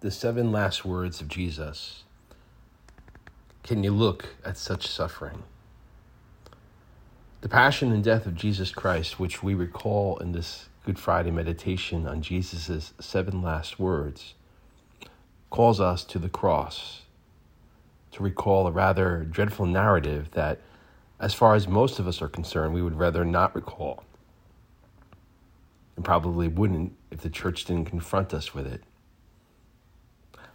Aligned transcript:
the 0.00 0.10
seven 0.12 0.52
last 0.52 0.84
words 0.84 1.20
of 1.20 1.26
Jesus, 1.26 2.04
can 3.64 3.82
you 3.82 3.90
look 3.90 4.28
at 4.44 4.56
such 4.56 4.86
suffering? 4.86 5.42
The 7.40 7.48
passion 7.48 7.92
and 7.92 8.02
death 8.02 8.24
of 8.24 8.36
Jesus 8.36 8.70
Christ, 8.70 9.18
which 9.18 9.42
we 9.42 9.54
recall 9.54 10.16
in 10.18 10.32
this 10.32 10.68
Good 10.84 10.98
Friday 10.98 11.32
meditation 11.32 12.06
on 12.06 12.22
Jesus' 12.22 12.94
seven 13.00 13.42
last 13.42 13.80
words, 13.80 14.34
calls 15.50 15.80
us 15.80 16.04
to 16.04 16.18
the 16.18 16.28
cross 16.28 17.02
to 18.12 18.22
recall 18.22 18.66
a 18.66 18.72
rather 18.72 19.24
dreadful 19.24 19.66
narrative 19.66 20.30
that, 20.32 20.60
as 21.20 21.34
far 21.34 21.56
as 21.56 21.66
most 21.66 21.98
of 21.98 22.06
us 22.06 22.22
are 22.22 22.28
concerned, 22.28 22.72
we 22.72 22.82
would 22.82 22.96
rather 22.96 23.24
not 23.24 23.54
recall. 23.54 24.04
And 25.96 26.04
probably 26.04 26.46
wouldn't 26.46 26.94
if 27.10 27.20
the 27.20 27.30
church 27.30 27.64
didn't 27.64 27.86
confront 27.86 28.32
us 28.32 28.54
with 28.54 28.66
it. 28.66 28.82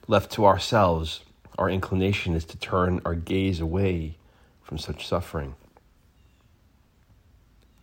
Left 0.07 0.31
to 0.31 0.45
ourselves, 0.45 1.21
our 1.57 1.70
inclination 1.70 2.35
is 2.35 2.44
to 2.45 2.57
turn 2.57 2.99
our 3.05 3.16
gaze 3.16 3.61
away 3.61 4.17
from 4.61 4.77
such 4.77 5.07
suffering. 5.07 5.55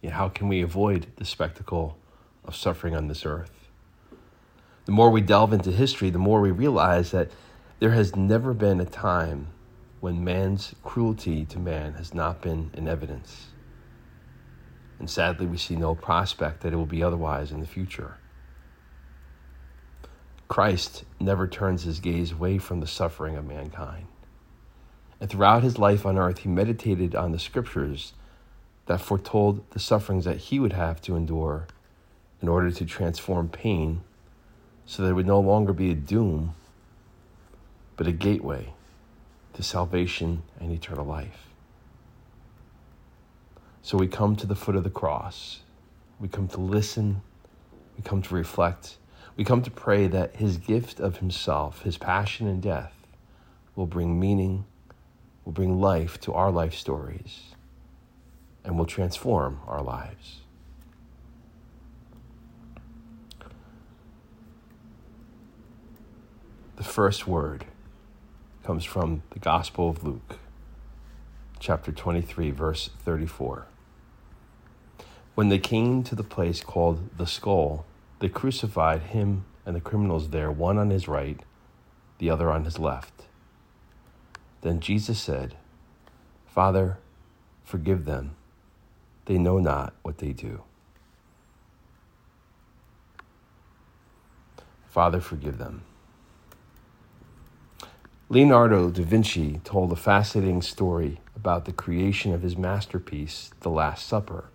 Yet, 0.02 0.12
how 0.12 0.28
can 0.28 0.48
we 0.48 0.60
avoid 0.60 1.06
the 1.16 1.24
spectacle 1.24 1.96
of 2.44 2.54
suffering 2.54 2.94
on 2.94 3.08
this 3.08 3.24
earth? 3.24 3.68
The 4.84 4.92
more 4.92 5.10
we 5.10 5.22
delve 5.22 5.52
into 5.52 5.70
history, 5.70 6.10
the 6.10 6.18
more 6.18 6.40
we 6.40 6.50
realize 6.50 7.10
that 7.12 7.30
there 7.78 7.92
has 7.92 8.14
never 8.14 8.52
been 8.52 8.80
a 8.80 8.84
time 8.84 9.48
when 10.00 10.24
man's 10.24 10.74
cruelty 10.82 11.44
to 11.46 11.58
man 11.58 11.94
has 11.94 12.12
not 12.12 12.42
been 12.42 12.70
in 12.74 12.88
evidence. 12.88 13.46
And 14.98 15.08
sadly, 15.08 15.46
we 15.46 15.56
see 15.56 15.76
no 15.76 15.94
prospect 15.94 16.60
that 16.60 16.74
it 16.74 16.76
will 16.76 16.84
be 16.86 17.02
otherwise 17.02 17.50
in 17.50 17.60
the 17.60 17.66
future. 17.66 18.18
Christ 20.50 21.04
never 21.20 21.46
turns 21.46 21.84
his 21.84 22.00
gaze 22.00 22.32
away 22.32 22.58
from 22.58 22.80
the 22.80 22.86
suffering 22.88 23.36
of 23.36 23.46
mankind. 23.46 24.08
And 25.20 25.30
throughout 25.30 25.62
his 25.62 25.78
life 25.78 26.04
on 26.04 26.18
earth, 26.18 26.38
he 26.38 26.48
meditated 26.48 27.14
on 27.14 27.30
the 27.30 27.38
scriptures 27.38 28.14
that 28.86 29.00
foretold 29.00 29.62
the 29.70 29.78
sufferings 29.78 30.24
that 30.24 30.38
he 30.38 30.58
would 30.58 30.72
have 30.72 31.00
to 31.02 31.14
endure 31.14 31.68
in 32.42 32.48
order 32.48 32.72
to 32.72 32.84
transform 32.84 33.48
pain 33.48 34.00
so 34.86 35.04
that 35.04 35.10
it 35.10 35.12
would 35.12 35.26
no 35.26 35.38
longer 35.38 35.72
be 35.72 35.92
a 35.92 35.94
doom, 35.94 36.56
but 37.96 38.08
a 38.08 38.12
gateway 38.12 38.72
to 39.52 39.62
salvation 39.62 40.42
and 40.58 40.72
eternal 40.72 41.06
life. 41.06 41.46
So 43.82 43.96
we 43.96 44.08
come 44.08 44.34
to 44.34 44.48
the 44.48 44.56
foot 44.56 44.74
of 44.74 44.82
the 44.82 44.90
cross. 44.90 45.60
We 46.18 46.26
come 46.26 46.48
to 46.48 46.60
listen. 46.60 47.22
We 47.96 48.02
come 48.02 48.20
to 48.22 48.34
reflect 48.34 48.96
we 49.36 49.44
come 49.44 49.62
to 49.62 49.70
pray 49.70 50.06
that 50.06 50.36
his 50.36 50.56
gift 50.56 51.00
of 51.00 51.18
himself, 51.18 51.82
his 51.82 51.96
passion 51.96 52.46
and 52.46 52.62
death, 52.62 52.92
will 53.74 53.86
bring 53.86 54.18
meaning, 54.18 54.64
will 55.44 55.52
bring 55.52 55.80
life 55.80 56.20
to 56.20 56.32
our 56.32 56.50
life 56.50 56.74
stories, 56.74 57.54
and 58.64 58.78
will 58.78 58.86
transform 58.86 59.60
our 59.66 59.82
lives. 59.82 60.40
The 66.76 66.84
first 66.84 67.26
word 67.26 67.66
comes 68.64 68.84
from 68.84 69.22
the 69.30 69.38
Gospel 69.38 69.90
of 69.90 70.02
Luke, 70.02 70.38
chapter 71.58 71.92
23, 71.92 72.50
verse 72.50 72.90
34. 73.04 73.66
When 75.34 75.48
they 75.50 75.58
came 75.58 76.02
to 76.04 76.14
the 76.14 76.24
place 76.24 76.62
called 76.62 77.16
the 77.16 77.26
skull, 77.26 77.84
they 78.20 78.28
crucified 78.28 79.02
him 79.02 79.44
and 79.66 79.74
the 79.74 79.80
criminals 79.80 80.30
there, 80.30 80.50
one 80.50 80.78
on 80.78 80.90
his 80.90 81.08
right, 81.08 81.40
the 82.18 82.30
other 82.30 82.50
on 82.50 82.64
his 82.64 82.78
left. 82.78 83.24
Then 84.60 84.80
Jesus 84.80 85.18
said, 85.18 85.56
Father, 86.46 86.98
forgive 87.64 88.04
them. 88.04 88.36
They 89.24 89.38
know 89.38 89.58
not 89.58 89.94
what 90.02 90.18
they 90.18 90.32
do. 90.32 90.62
Father, 94.88 95.20
forgive 95.20 95.58
them. 95.58 95.82
Leonardo 98.28 98.90
da 98.90 99.02
Vinci 99.02 99.60
told 99.64 99.92
a 99.92 99.96
fascinating 99.96 100.62
story 100.62 101.20
about 101.34 101.64
the 101.64 101.72
creation 101.72 102.34
of 102.34 102.42
his 102.42 102.56
masterpiece, 102.56 103.50
The 103.60 103.70
Last 103.70 104.06
Supper. 104.06 104.50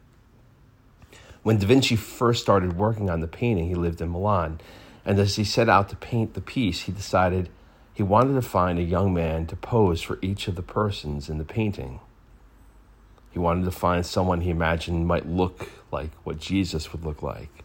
When 1.46 1.60
Da 1.60 1.68
Vinci 1.68 1.96
first 1.96 2.42
started 2.42 2.76
working 2.76 3.08
on 3.08 3.20
the 3.20 3.28
painting, 3.28 3.68
he 3.68 3.76
lived 3.76 4.02
in 4.02 4.12
Milan. 4.12 4.60
And 5.06 5.20
as 5.20 5.36
he 5.36 5.44
set 5.44 5.70
out 5.70 5.90
to 5.90 5.96
paint 5.96 6.34
the 6.34 6.42
piece, 6.42 6.82
he 6.82 6.92
decided 6.92 7.50
he 7.94 8.02
wanted 8.02 8.34
to 8.34 8.42
find 8.42 8.80
a 8.80 8.82
young 8.82 9.14
man 9.14 9.46
to 9.46 9.56
pose 9.56 10.02
for 10.02 10.18
each 10.24 10.48
of 10.48 10.56
the 10.56 10.64
persons 10.64 11.30
in 11.30 11.38
the 11.38 11.44
painting. 11.44 12.00
He 13.30 13.38
wanted 13.38 13.66
to 13.66 13.72
find 13.72 14.04
someone 14.04 14.42
he 14.42 14.50
imagined 14.50 15.06
might 15.06 15.28
look 15.28 15.70
like 15.92 16.10
what 16.24 16.40
Jesus 16.40 16.92
would 16.92 17.06
look 17.06 17.22
like. 17.22 17.64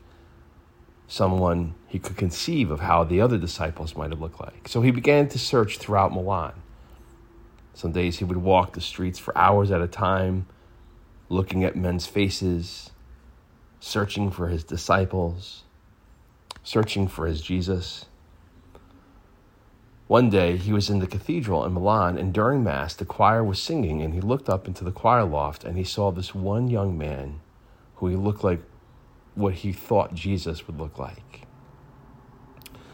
Someone 1.08 1.74
he 1.88 1.98
could 1.98 2.18
conceive 2.18 2.70
of 2.70 2.80
how 2.80 3.02
the 3.02 3.22
other 3.22 3.38
disciples 3.38 3.96
might 3.96 4.10
have 4.10 4.20
looked 4.20 4.42
like. 4.42 4.68
So 4.68 4.82
he 4.82 4.90
began 4.90 5.26
to 5.28 5.38
search 5.38 5.78
throughout 5.78 6.12
Milan. 6.12 6.52
Some 7.72 7.92
days 7.92 8.18
he 8.18 8.24
would 8.24 8.36
walk 8.36 8.74
the 8.74 8.82
streets 8.82 9.18
for 9.18 9.34
hours 9.38 9.70
at 9.70 9.80
a 9.80 9.88
time, 9.88 10.44
looking 11.30 11.64
at 11.64 11.76
men's 11.76 12.04
faces, 12.04 12.90
searching 13.80 14.30
for 14.30 14.48
his 14.48 14.62
disciples, 14.62 15.64
searching 16.62 17.08
for 17.08 17.26
his 17.26 17.40
Jesus. 17.40 18.04
One 20.06 20.28
day 20.28 20.56
he 20.56 20.72
was 20.72 20.90
in 20.90 20.98
the 20.98 21.06
cathedral 21.06 21.64
in 21.64 21.72
Milan, 21.72 22.18
and 22.18 22.32
during 22.32 22.62
Mass, 22.62 22.94
the 22.94 23.04
choir 23.04 23.42
was 23.42 23.62
singing, 23.62 24.02
and 24.02 24.12
he 24.12 24.20
looked 24.20 24.48
up 24.48 24.68
into 24.68 24.84
the 24.84 24.92
choir 24.92 25.24
loft 25.24 25.64
and 25.64 25.76
he 25.78 25.84
saw 25.84 26.10
this 26.10 26.34
one 26.34 26.68
young 26.68 26.98
man 26.98 27.40
who 27.96 28.08
he 28.08 28.16
looked 28.16 28.44
like 28.44 28.60
what 29.34 29.54
he 29.54 29.72
thought 29.72 30.14
Jesus 30.14 30.66
would 30.66 30.78
look 30.78 30.98
like. 30.98 31.42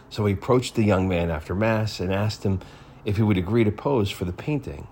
So 0.09 0.27
he 0.27 0.35
approached 0.35 0.75
the 0.75 0.85
young 0.85 1.09
man 1.09 1.31
after 1.31 1.55
Mass 1.55 2.01
and 2.01 2.13
asked 2.13 2.45
him 2.45 2.61
if 3.05 3.17
he 3.17 3.23
would 3.23 3.39
agree 3.39 3.65
to 3.65 3.73
pose 3.73 4.11
for 4.11 4.25
the 4.25 4.33
painting. 4.33 4.87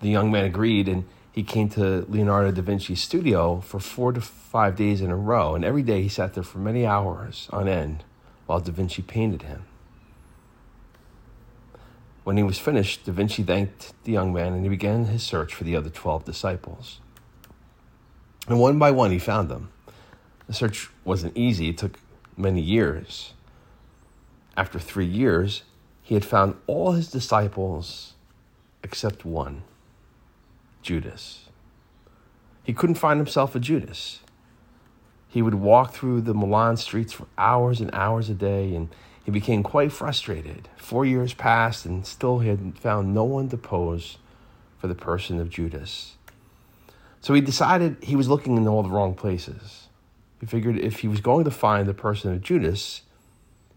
The 0.00 0.08
young 0.08 0.30
man 0.30 0.44
agreed, 0.44 0.88
and 0.88 1.04
he 1.32 1.42
came 1.42 1.68
to 1.70 2.04
Leonardo 2.08 2.50
da 2.50 2.62
Vinci's 2.62 3.02
studio 3.02 3.60
for 3.60 3.78
four 3.78 4.12
to 4.12 4.20
five 4.20 4.76
days 4.76 5.00
in 5.00 5.10
a 5.10 5.16
row, 5.16 5.54
and 5.54 5.64
every 5.64 5.82
day 5.82 6.02
he 6.02 6.08
sat 6.08 6.34
there 6.34 6.42
for 6.42 6.58
many 6.58 6.84
hours 6.84 7.48
on 7.52 7.68
end 7.68 8.04
while 8.46 8.60
da 8.60 8.72
Vinci 8.72 9.02
painted 9.02 9.42
him. 9.42 9.64
When 12.24 12.36
he 12.36 12.42
was 12.42 12.58
finished, 12.58 13.06
da 13.06 13.12
Vinci 13.12 13.42
thanked 13.42 13.92
the 14.04 14.12
young 14.12 14.32
man 14.32 14.52
and 14.52 14.64
he 14.64 14.68
began 14.68 15.06
his 15.06 15.22
search 15.22 15.54
for 15.54 15.64
the 15.64 15.76
other 15.76 15.90
12 15.90 16.24
disciples. 16.24 17.00
And 18.48 18.58
one 18.58 18.78
by 18.78 18.90
one, 18.90 19.12
he 19.12 19.18
found 19.18 19.48
them. 19.48 19.70
The 20.48 20.52
search 20.52 20.90
wasn't 21.04 21.36
easy, 21.36 21.68
it 21.68 21.78
took 21.78 21.98
many 22.36 22.60
years. 22.60 23.34
After 24.56 24.80
three 24.80 25.06
years, 25.06 25.62
he 26.02 26.14
had 26.14 26.24
found 26.24 26.56
all 26.66 26.92
his 26.92 27.08
disciples 27.08 28.14
except 28.82 29.24
one. 29.24 29.62
Judas. 30.82 31.46
He 32.62 32.72
couldn't 32.72 32.96
find 32.96 33.18
himself 33.18 33.54
a 33.54 33.60
Judas. 33.60 34.20
He 35.28 35.42
would 35.42 35.54
walk 35.54 35.92
through 35.92 36.22
the 36.22 36.34
Milan 36.34 36.76
streets 36.76 37.12
for 37.12 37.26
hours 37.38 37.80
and 37.80 37.90
hours 37.92 38.28
a 38.28 38.34
day, 38.34 38.74
and 38.74 38.88
he 39.24 39.30
became 39.30 39.62
quite 39.62 39.92
frustrated. 39.92 40.68
Four 40.76 41.04
years 41.04 41.34
passed, 41.34 41.86
and 41.86 42.06
still 42.06 42.40
he 42.40 42.48
had 42.48 42.78
found 42.78 43.14
no 43.14 43.24
one 43.24 43.48
to 43.50 43.56
pose 43.56 44.18
for 44.78 44.88
the 44.88 44.94
person 44.94 45.38
of 45.38 45.50
Judas. 45.50 46.16
So 47.20 47.34
he 47.34 47.40
decided 47.40 48.02
he 48.02 48.16
was 48.16 48.28
looking 48.28 48.56
in 48.56 48.66
all 48.66 48.82
the 48.82 48.88
wrong 48.88 49.14
places. 49.14 49.88
He 50.40 50.46
figured 50.46 50.78
if 50.78 51.00
he 51.00 51.08
was 51.08 51.20
going 51.20 51.44
to 51.44 51.50
find 51.50 51.86
the 51.86 51.94
person 51.94 52.32
of 52.32 52.40
Judas, 52.40 53.02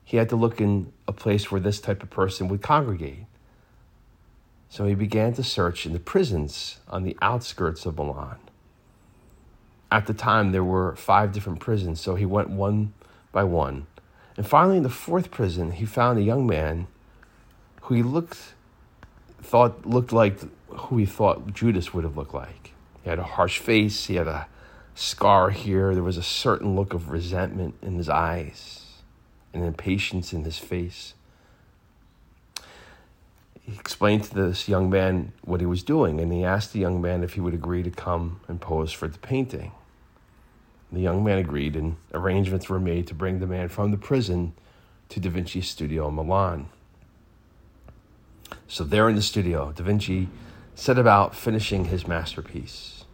he 0.05 0.17
had 0.17 0.29
to 0.29 0.35
look 0.35 0.61
in 0.61 0.94
a 1.07 1.13
place 1.13 1.51
where 1.51 1.61
this 1.61 1.79
type 1.79 2.01
of 2.01 2.09
person 2.09 2.47
would 2.47 2.61
congregate. 2.61 3.25
So 4.73 4.87
he 4.87 4.95
began 4.95 5.33
to 5.33 5.43
search 5.43 5.85
in 5.85 5.93
the 5.93 5.99
prisons 5.99 6.79
on 6.87 7.03
the 7.03 7.15
outskirts 7.21 7.85
of 7.85 7.95
Milan. 7.95 8.37
At 9.91 10.07
the 10.07 10.15
time, 10.15 10.51
there 10.51 10.63
were 10.63 10.95
five 10.95 11.31
different 11.31 11.59
prisons, 11.59 12.01
so 12.01 12.15
he 12.15 12.25
went 12.25 12.49
one 12.49 12.93
by 13.31 13.43
one. 13.43 13.85
And 14.35 14.47
finally, 14.47 14.77
in 14.77 14.81
the 14.81 14.89
fourth 14.89 15.29
prison, 15.29 15.73
he 15.73 15.85
found 15.85 16.17
a 16.17 16.23
young 16.23 16.47
man 16.47 16.87
who 17.83 17.93
he 17.93 18.01
looked, 18.01 18.55
thought 19.43 19.85
looked 19.85 20.11
like 20.11 20.39
who 20.69 20.97
he 20.97 21.05
thought 21.05 21.53
Judas 21.53 21.93
would 21.93 22.03
have 22.03 22.17
looked 22.17 22.33
like. 22.33 22.73
He 23.03 23.11
had 23.11 23.19
a 23.19 23.23
harsh 23.23 23.59
face, 23.59 24.07
he 24.07 24.15
had 24.15 24.27
a 24.27 24.47
scar 24.95 25.51
here, 25.51 25.93
there 25.93 26.01
was 26.01 26.17
a 26.17 26.23
certain 26.23 26.75
look 26.75 26.95
of 26.95 27.11
resentment 27.11 27.75
in 27.83 27.97
his 27.97 28.09
eyes, 28.09 28.85
and 29.53 29.63
impatience 29.63 30.33
in 30.33 30.45
his 30.45 30.57
face 30.57 31.13
he 33.65 33.74
explained 33.74 34.25
to 34.25 34.33
this 34.33 34.68
young 34.68 34.89
man 34.89 35.31
what 35.44 35.62
he 35.62 35.65
was 35.65 35.83
doing, 35.83 36.19
and 36.19 36.31
he 36.33 36.44
asked 36.44 36.74
the 36.74 36.80
young 36.80 37.01
man 37.01 37.24
if 37.24 37.33
he 37.33 37.42
would 37.42 37.54
agree 37.54 37.81
to 37.83 37.89
come 37.89 38.42
and 38.48 38.60
pose 38.60 38.92
for 38.92 39.07
the 39.07 39.19
painting. 39.19 39.71
The 40.92 41.00
young 41.00 41.24
man 41.24 41.38
agreed, 41.38 41.75
and 41.75 41.95
arrangements 42.13 42.69
were 42.69 42.80
made 42.80 43.07
to 43.07 43.15
bring 43.15 43.39
the 43.39 43.48
man 43.48 43.69
from 43.69 43.92
the 43.92 43.98
prison 43.98 44.54
to 45.10 45.19
Da 45.19 45.30
Vinci's 45.30 45.69
studio 45.69 46.10
in 46.10 46.15
Milan. 46.15 46.68
So, 48.68 48.83
there 48.83 49.07
in 49.10 49.15
the 49.15 49.21
studio, 49.21 49.71
Da 49.71 49.83
Vinci 49.83 50.27
set 50.75 51.00
about 51.00 51.36
finishing 51.36 51.86
his 51.86 52.06
masterpiece. 52.06 53.06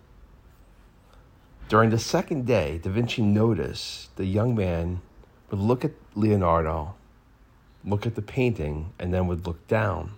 During 1.68 1.92
the 1.92 2.00
second 2.00 2.48
day, 2.48 2.80
Da 2.80 2.90
Vinci 2.90 3.22
noticed 3.22 4.16
the 4.18 4.26
young 4.26 4.56
man 4.56 5.02
would 5.52 5.60
look 5.60 5.86
at 5.86 5.92
Leonardo, 6.16 6.96
look 7.86 8.08
at 8.08 8.16
the 8.16 8.22
painting, 8.22 8.94
and 8.98 9.14
then 9.14 9.28
would 9.28 9.46
look 9.46 9.68
down. 9.68 10.14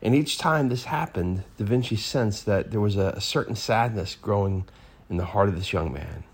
And 0.00 0.14
each 0.14 0.38
time 0.38 0.68
this 0.68 0.84
happened, 0.84 1.44
Da 1.56 1.64
Vinci 1.64 1.96
sensed 1.96 2.46
that 2.46 2.70
there 2.70 2.80
was 2.80 2.96
a, 2.96 3.14
a 3.16 3.20
certain 3.20 3.56
sadness 3.56 4.14
growing 4.14 4.64
in 5.10 5.16
the 5.16 5.24
heart 5.24 5.48
of 5.48 5.56
this 5.56 5.72
young 5.72 5.92
man. 5.92 6.24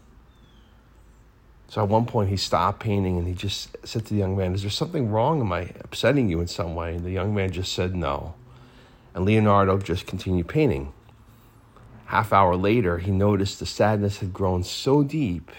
So 1.69 1.83
at 1.83 1.89
one 1.89 2.07
point, 2.07 2.29
he 2.29 2.37
stopped 2.37 2.81
painting 2.81 3.19
and 3.19 3.27
he 3.27 3.35
just 3.35 3.77
said 3.85 4.05
to 4.07 4.15
the 4.15 4.21
young 4.21 4.37
man, 4.37 4.55
Is 4.55 4.63
there 4.63 4.71
something 4.71 5.11
wrong? 5.11 5.41
Am 5.41 5.53
I 5.53 5.71
upsetting 5.81 6.29
you 6.29 6.41
in 6.41 6.47
some 6.47 6.75
way? 6.75 6.95
And 6.95 7.05
the 7.05 7.11
young 7.11 7.35
man 7.35 7.51
just 7.51 7.73
said 7.73 7.97
no. 7.97 8.35
And 9.15 9.25
Leonardo 9.25 9.79
just 9.79 10.07
continued 10.07 10.47
painting. 10.47 10.93
Half 12.07 12.33
hour 12.33 12.55
later, 12.55 12.99
he 12.99 13.11
noticed 13.11 13.59
the 13.59 13.67
sadness 13.67 14.19
had 14.19 14.33
grown 14.33 14.63
so 14.63 15.03
deep 15.03 15.51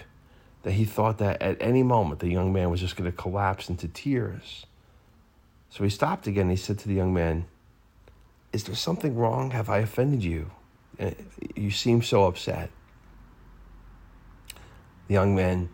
that 0.63 0.73
he 0.73 0.85
thought 0.85 1.17
that 1.17 1.41
at 1.41 1.57
any 1.59 1.83
moment 1.83 2.19
the 2.19 2.29
young 2.29 2.53
man 2.53 2.69
was 2.69 2.79
just 2.79 2.95
going 2.95 3.11
to 3.11 3.17
collapse 3.17 3.69
into 3.69 3.87
tears. 3.87 4.65
So 5.69 5.83
he 5.83 5.89
stopped 5.89 6.27
again. 6.27 6.43
And 6.43 6.51
he 6.51 6.57
said 6.57 6.79
to 6.79 6.87
the 6.87 6.93
young 6.93 7.13
man, 7.13 7.45
Is 8.55 8.63
there 8.63 8.73
something 8.73 9.17
wrong? 9.17 9.51
Have 9.51 9.69
I 9.69 9.79
offended 9.79 10.23
you? 10.23 10.49
Eh, 10.97 11.11
you 11.57 11.71
seem 11.71 12.01
so 12.01 12.23
upset. 12.23 12.69
The 15.09 15.13
young 15.13 15.35
man 15.35 15.67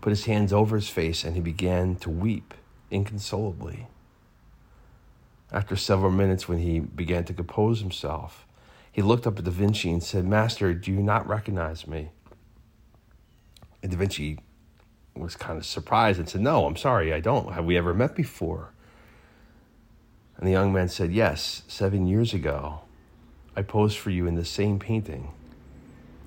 put 0.00 0.08
his 0.08 0.24
hands 0.24 0.50
over 0.50 0.76
his 0.76 0.88
face 0.88 1.24
and 1.24 1.34
he 1.34 1.42
began 1.42 1.94
to 1.96 2.08
weep 2.08 2.54
inconsolably. 2.90 3.86
After 5.52 5.76
several 5.76 6.10
minutes, 6.10 6.48
when 6.48 6.56
he 6.56 6.80
began 6.80 7.26
to 7.26 7.34
compose 7.34 7.80
himself, 7.80 8.46
he 8.90 9.02
looked 9.02 9.26
up 9.26 9.38
at 9.38 9.44
Da 9.44 9.50
Vinci 9.50 9.90
and 9.90 10.02
said, 10.02 10.24
Master, 10.24 10.72
do 10.72 10.90
you 10.90 11.02
not 11.02 11.28
recognize 11.28 11.86
me? 11.86 12.12
And 13.82 13.92
Da 13.92 13.98
Vinci 13.98 14.38
was 15.14 15.36
kind 15.36 15.58
of 15.58 15.66
surprised 15.66 16.18
and 16.18 16.26
said, 16.30 16.40
No, 16.40 16.64
I'm 16.64 16.78
sorry, 16.78 17.12
I 17.12 17.20
don't. 17.20 17.52
Have 17.52 17.66
we 17.66 17.76
ever 17.76 17.92
met 17.92 18.16
before? 18.16 18.72
And 20.42 20.48
the 20.48 20.54
young 20.54 20.72
man 20.72 20.88
said, 20.88 21.12
Yes, 21.12 21.62
seven 21.68 22.08
years 22.08 22.34
ago, 22.34 22.80
I 23.54 23.62
posed 23.62 23.96
for 23.96 24.10
you 24.10 24.26
in 24.26 24.34
the 24.34 24.44
same 24.44 24.80
painting 24.80 25.30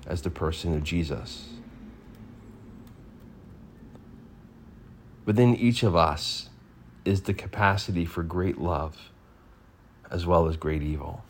as 0.06 0.22
the 0.22 0.30
person 0.30 0.72
of 0.72 0.82
Jesus. 0.82 1.50
Within 5.26 5.54
each 5.54 5.82
of 5.82 5.94
us 5.94 6.48
is 7.04 7.24
the 7.24 7.34
capacity 7.34 8.06
for 8.06 8.22
great 8.22 8.56
love 8.56 9.10
as 10.10 10.24
well 10.24 10.48
as 10.48 10.56
great 10.56 10.82
evil. 10.82 11.22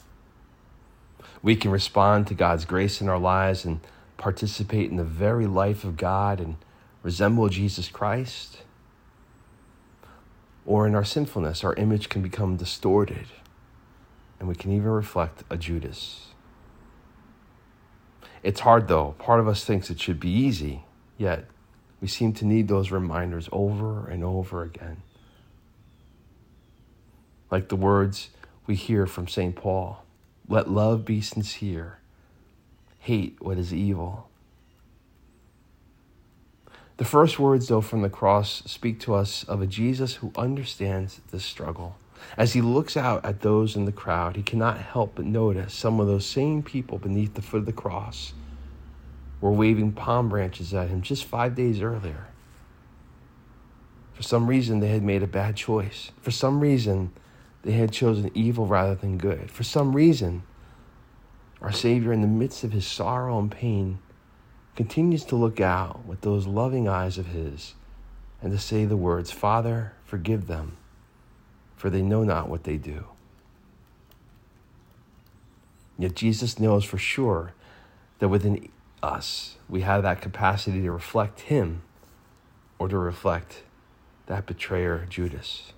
We 1.43 1.57
can 1.57 1.73
respond 1.73 2.29
to 2.29 2.35
God's 2.35 2.67
grace 2.67 3.01
in 3.01 3.09
our 3.09 3.19
lives 3.19 3.65
and 3.65 3.81
participate 4.17 4.93
in 4.93 4.97
the 4.97 5.03
very 5.03 5.49
life 5.49 5.83
of 5.83 5.97
God 5.97 6.39
and 6.39 6.55
resemble 7.03 7.49
Jesus 7.49 7.89
Christ. 7.89 8.59
Or 10.67 10.87
in 10.87 10.95
our 10.95 11.05
sinfulness, 11.05 11.65
our 11.65 11.75
image 11.75 12.09
can 12.09 12.21
become 12.21 12.57
distorted 12.57 13.27
and 14.39 14.49
we 14.49 14.55
can 14.55 14.73
even 14.73 14.89
reflect 14.89 15.45
a 15.49 15.57
Judas. 15.57 16.29
It's 18.43 18.61
hard 18.61 18.89
though. 18.89 19.15
Part 19.19 19.41
of 19.41 19.49
us 19.49 19.65
thinks 19.65 19.91
it 19.91 20.01
should 20.01 20.21
be 20.21 20.31
easy, 20.31 20.85
yet 21.17 21.47
we 22.01 22.09
seem 22.09 22.33
to 22.35 22.45
need 22.45 22.69
those 22.69 22.91
reminders 22.91 23.49
over 23.51 24.07
and 24.07 24.23
over 24.23 24.63
again. 24.63 25.03
Like 27.51 27.69
the 27.69 27.77
words 27.77 28.31
we 28.67 28.75
hear 28.75 29.07
from 29.07 29.29
St. 29.29 29.55
Paul 29.57 30.03
let 30.49 30.71
love 30.71 31.05
be 31.05 31.21
sincere, 31.21 31.99
hate 33.01 33.37
what 33.41 33.59
is 33.59 33.75
evil. 33.75 34.29
The 36.97 37.05
first 37.05 37.39
words, 37.39 37.69
though, 37.69 37.83
from 37.83 38.03
the 38.03 38.09
cross 38.09 38.63
speak 38.65 39.01
to 39.01 39.15
us 39.15 39.45
of 39.45 39.61
a 39.61 39.67
Jesus 39.67 40.15
who 40.15 40.33
understands 40.37 41.21
this 41.31 41.45
struggle. 41.45 41.97
As 42.37 42.55
he 42.55 42.63
looks 42.63 42.97
out 42.97 43.25
at 43.25 43.41
those 43.41 43.77
in 43.77 43.85
the 43.85 43.93
crowd, 43.93 44.37
he 44.37 44.43
cannot 44.43 44.79
help 44.79 45.17
but 45.17 45.27
notice 45.27 45.75
some 45.75 46.01
of 46.01 46.07
those 46.07 46.25
same 46.25 46.63
people 46.63 46.99
beneath 46.99 47.35
the 47.35 47.43
foot 47.43 47.59
of 47.59 47.67
the 47.67 47.73
cross 47.73 48.33
were 49.41 49.53
waving 49.53 49.93
palm 49.93 50.31
branches 50.31 50.73
at 50.73 50.89
him 50.89 51.03
just 51.03 51.25
five 51.25 51.55
days 51.55 51.83
earlier. 51.83 52.29
For 54.15 54.23
some 54.23 54.47
reason, 54.47 54.81
they 54.81 54.89
had 54.89 55.03
made 55.03 55.23
a 55.23 55.27
bad 55.27 55.57
choice. 55.57 56.11
For 56.23 56.31
some 56.31 56.61
reason, 56.61 57.13
they 57.63 57.73
had 57.73 57.93
chosen 57.93 58.31
evil 58.33 58.67
rather 58.67 58.95
than 58.95 59.19
good. 59.19 59.51
For 59.51 59.63
some 59.63 59.95
reason, 59.95 60.43
our 61.61 61.73
Savior, 61.73 62.13
in 62.13 62.23
the 62.23 62.27
midst 62.27 62.65
of 62.65 62.73
his 62.73 62.87
sorrow 62.87 63.39
and 63.39 63.51
pain, 63.51 63.99
continues 64.77 65.25
to 65.25 65.37
look 65.37 65.61
out 65.61 66.05
with 66.07 66.21
those 66.21 66.47
loving 66.47 66.87
eyes 66.87 67.19
of 67.19 67.29
his 67.29 67.75
and 68.43 68.53
to 68.53 68.59
say 68.59 68.85
the 68.85 68.97
words, 68.97 69.31
Father, 69.31 69.95
forgive 70.05 70.47
them, 70.47 70.77
for 71.77 71.91
they 71.91 72.03
know 72.03 72.23
not 72.23 72.49
what 72.49 72.65
they 72.65 72.77
do. 72.77 73.07
Yet 75.99 76.15
Jesus 76.15 76.61
knows 76.61 76.85
for 76.85 76.99
sure 76.99 77.55
that 78.19 78.29
within 78.29 78.69
us. 79.03 79.57
We 79.69 79.81
have 79.83 80.03
that 80.03 80.21
capacity 80.21 80.83
to 80.83 80.93
reflect 80.93 81.41
him 81.41 81.83
or 82.79 82.89
to 82.89 82.99
reflect 82.99 83.63
that 84.27 84.47
betrayer, 84.47 85.07
Judas. 85.09 85.73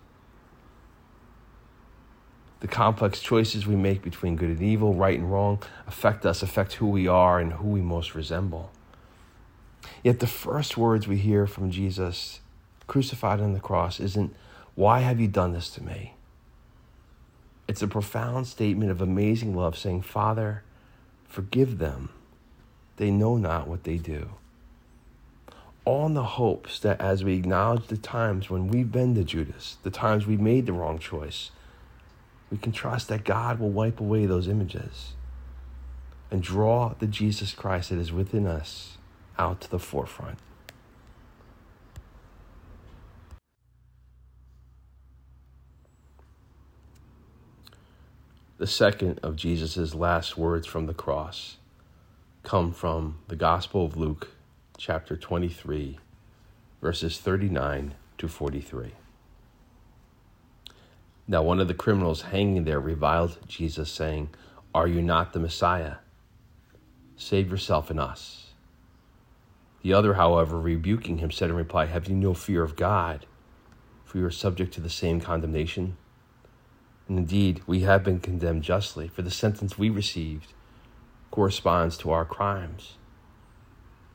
The 2.61 2.69
complex 2.69 3.21
choices 3.21 3.67
we 3.67 3.77
make 3.77 4.03
between 4.03 4.35
good 4.35 4.49
and 4.49 4.63
evil, 4.63 4.95
right 4.95 5.19
and 5.19 5.31
wrong, 5.31 5.63
affect 5.87 6.27
us, 6.27 6.43
affect 6.43 6.75
who 6.75 6.89
we 6.89 7.07
are 7.07 7.39
and 7.39 7.53
who 7.53 7.69
we 7.69 7.81
most 7.81 8.17
resemble. 8.17 8.73
Yet 10.03 10.21
the 10.21 10.27
first 10.27 10.77
words 10.77 11.09
we 11.09 11.19
hear 11.19 11.47
from 11.47 11.71
Jesus 11.71 12.41
crucified 12.87 13.41
on 13.41 13.53
the 13.53 13.61
cross 13.61 14.01
isn't, 14.01 14.35
Why 14.75 15.01
have 15.01 15.21
you 15.21 15.29
done 15.29 15.53
this 15.53 15.71
to 15.71 15.83
me? 15.83 16.15
It's 17.67 17.83
a 17.83 17.89
profound 17.89 18.47
statement 18.47 18.91
of 18.91 19.01
amazing 19.01 19.55
love 19.55 19.77
saying, 19.77 20.03
Father, 20.03 20.63
forgive 21.29 21.79
them 21.79 22.11
they 22.99 23.11
know 23.11 23.37
not 23.37 23.67
what 23.67 23.85
they 23.85 23.97
do. 23.97 24.31
All 25.85 26.07
in 26.07 26.15
the 26.15 26.23
hopes 26.23 26.79
that 26.81 27.01
as 27.01 27.25
we 27.25 27.35
acknowledge 27.35 27.87
the 27.87 27.97
times 27.97 28.51
when 28.51 28.69
we've 28.69 28.93
been 28.93 29.15
the 29.15 29.25
Judas, 29.25 29.79
the 29.85 29.91
times 29.91 30.27
we 30.27 30.37
made 30.37 30.67
the 30.67 30.73
wrong 30.73 30.99
choice, 30.99 31.51
we 32.51 32.59
can 32.59 32.73
trust 32.73 33.09
that 33.09 33.25
God 33.25 33.59
will 33.59 33.71
wipe 33.71 34.01
away 34.01 34.27
those 34.27 34.49
images 34.49 35.13
and 36.31 36.43
draw 36.43 36.95
the 36.99 37.07
Jesus 37.07 37.53
Christ 37.53 37.91
that 37.91 37.99
is 37.99 38.13
within 38.13 38.47
us 38.47 38.98
out 39.39 39.61
to 39.63 39.71
the 39.71 39.79
forefront. 39.79 40.39
The 48.59 48.67
second 48.67 49.21
of 49.23 49.37
Jesus' 49.37 49.95
last 49.95 50.37
words 50.37 50.67
from 50.67 50.87
the 50.87 50.95
cross 50.95 51.59
come 52.43 52.73
from 52.73 53.19
the 53.29 53.37
Gospel 53.37 53.85
of 53.85 53.97
Luke, 53.97 54.33
chapter 54.77 55.17
23, 55.17 55.99
verses 56.81 57.19
39 57.19 57.95
to 58.19 58.27
43. 58.27 58.93
Now, 61.29 61.43
one 61.43 61.61
of 61.61 61.69
the 61.69 61.75
criminals 61.75 62.23
hanging 62.23 62.65
there 62.65 62.81
reviled 62.81 63.39
Jesus, 63.47 63.91
saying, 63.91 64.31
Are 64.75 64.89
you 64.89 65.03
not 65.03 65.35
the 65.35 65.39
Messiah? 65.39 65.97
Save 67.17 67.51
yourself 67.51 67.91
and 67.91 68.01
us. 68.01 68.48
The 69.83 69.93
other, 69.93 70.15
however, 70.15 70.61
rebuking 70.61 71.19
him, 71.19 71.31
said 71.31 71.51
in 71.51 71.57
reply, 71.57 71.87
Have 71.87 72.09
you 72.09 72.17
no 72.17 72.35
fear 72.35 72.63
of 72.63 72.77
God? 72.77 73.27
For 74.05 74.19
you 74.19 74.25
are 74.25 74.31
subject 74.31 74.73
to 74.75 74.81
the 74.81 74.91
same 74.91 75.21
condemnation. 75.21 75.97
And 77.09 77.19
indeed, 77.19 77.63
we 77.67 77.81
have 77.81 78.05
been 78.05 78.21
condemned 78.21 78.65
justly, 78.65 79.09
for 79.09 79.23
the 79.23 79.31
sentence 79.31 79.79
we 79.79 79.91
received 79.91 80.53
corresponds 81.31 81.97
to 81.99 82.11
our 82.11 82.25
crimes. 82.25 82.95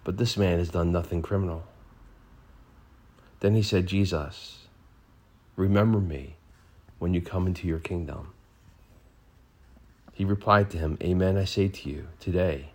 But 0.03 0.17
this 0.17 0.35
man 0.35 0.59
has 0.59 0.69
done 0.69 0.91
nothing 0.91 1.21
criminal. 1.21 1.63
Then 3.39 3.55
he 3.55 3.63
said, 3.63 3.87
Jesus, 3.87 4.67
remember 5.55 5.99
me 5.99 6.35
when 6.99 7.13
you 7.13 7.21
come 7.21 7.47
into 7.47 7.67
your 7.67 7.79
kingdom. 7.79 8.33
He 10.13 10.25
replied 10.25 10.69
to 10.71 10.77
him, 10.77 10.97
Amen, 11.01 11.37
I 11.37 11.45
say 11.45 11.67
to 11.67 11.89
you, 11.89 12.07
today 12.19 12.71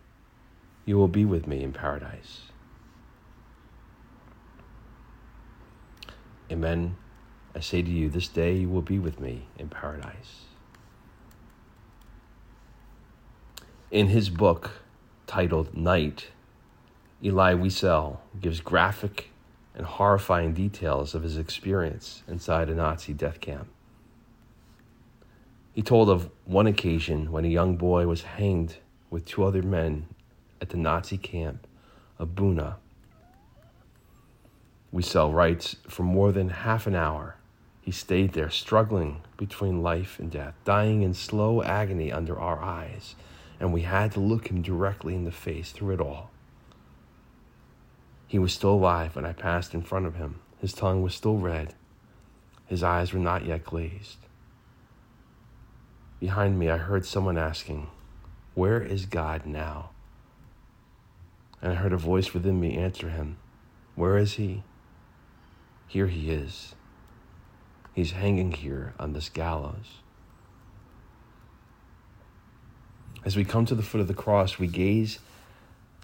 you 0.84 0.96
will 0.96 1.08
be 1.08 1.24
with 1.24 1.46
me 1.46 1.62
in 1.62 1.72
paradise. 1.72 2.42
Amen, 6.50 6.96
I 7.54 7.60
say 7.60 7.82
to 7.82 7.90
you, 7.90 8.08
this 8.08 8.28
day 8.28 8.54
you 8.54 8.68
will 8.68 8.82
be 8.82 8.98
with 8.98 9.20
me 9.20 9.48
in 9.58 9.68
paradise. 9.68 10.44
In 13.90 14.08
his 14.08 14.30
book 14.30 14.82
titled 15.26 15.76
Night, 15.76 16.28
Elie 17.22 17.54
Wiesel 17.54 18.18
gives 18.40 18.60
graphic 18.60 19.30
and 19.74 19.86
horrifying 19.86 20.54
details 20.54 21.14
of 21.14 21.22
his 21.22 21.36
experience 21.36 22.22
inside 22.26 22.68
a 22.68 22.74
Nazi 22.74 23.12
death 23.12 23.40
camp. 23.40 23.68
He 25.72 25.82
told 25.82 26.10
of 26.10 26.30
one 26.44 26.66
occasion 26.66 27.30
when 27.30 27.44
a 27.44 27.48
young 27.48 27.76
boy 27.76 28.06
was 28.06 28.22
hanged 28.22 28.76
with 29.10 29.24
two 29.24 29.44
other 29.44 29.62
men 29.62 30.06
at 30.60 30.70
the 30.70 30.76
Nazi 30.76 31.18
camp 31.18 31.66
of 32.18 32.30
Buna. 32.30 32.76
We 34.90 35.02
sell 35.02 35.32
writes 35.32 35.76
for 35.86 36.02
more 36.02 36.32
than 36.32 36.48
half 36.48 36.86
an 36.86 36.94
hour. 36.94 37.36
He 37.80 37.90
stayed 37.90 38.32
there, 38.32 38.50
struggling 38.50 39.22
between 39.36 39.82
life 39.82 40.18
and 40.18 40.30
death, 40.30 40.54
dying 40.64 41.02
in 41.02 41.14
slow 41.14 41.62
agony 41.62 42.10
under 42.10 42.38
our 42.38 42.60
eyes, 42.60 43.14
and 43.60 43.72
we 43.72 43.82
had 43.82 44.12
to 44.12 44.20
look 44.20 44.48
him 44.48 44.62
directly 44.62 45.14
in 45.14 45.24
the 45.24 45.30
face 45.30 45.72
through 45.72 45.94
it 45.94 46.00
all. 46.00 46.30
He 48.26 48.38
was 48.38 48.52
still 48.52 48.74
alive 48.74 49.16
when 49.16 49.24
I 49.24 49.32
passed 49.32 49.74
in 49.74 49.82
front 49.82 50.06
of 50.06 50.16
him. 50.16 50.40
His 50.58 50.72
tongue 50.72 51.02
was 51.02 51.14
still 51.14 51.38
red. 51.38 51.74
His 52.66 52.82
eyes 52.82 53.12
were 53.12 53.20
not 53.20 53.46
yet 53.46 53.64
glazed. 53.64 54.18
Behind 56.20 56.58
me, 56.58 56.68
I 56.68 56.76
heard 56.76 57.06
someone 57.06 57.38
asking, 57.38 57.88
Where 58.54 58.82
is 58.82 59.06
God 59.06 59.46
now? 59.46 59.90
And 61.62 61.72
I 61.72 61.76
heard 61.76 61.92
a 61.92 61.98
voice 61.98 62.34
within 62.34 62.60
me 62.60 62.76
answer 62.76 63.08
him, 63.08 63.38
Where 63.94 64.18
is 64.18 64.34
he? 64.34 64.62
Here 65.88 66.06
he 66.06 66.30
is. 66.30 66.74
He's 67.94 68.12
hanging 68.12 68.52
here 68.52 68.94
on 68.98 69.14
this 69.14 69.28
gallows. 69.30 70.02
As 73.24 73.36
we 73.36 73.44
come 73.44 73.66
to 73.66 73.74
the 73.74 73.82
foot 73.82 74.00
of 74.00 74.06
the 74.06 74.14
cross, 74.14 74.58
we 74.58 74.68
gaze 74.68 75.18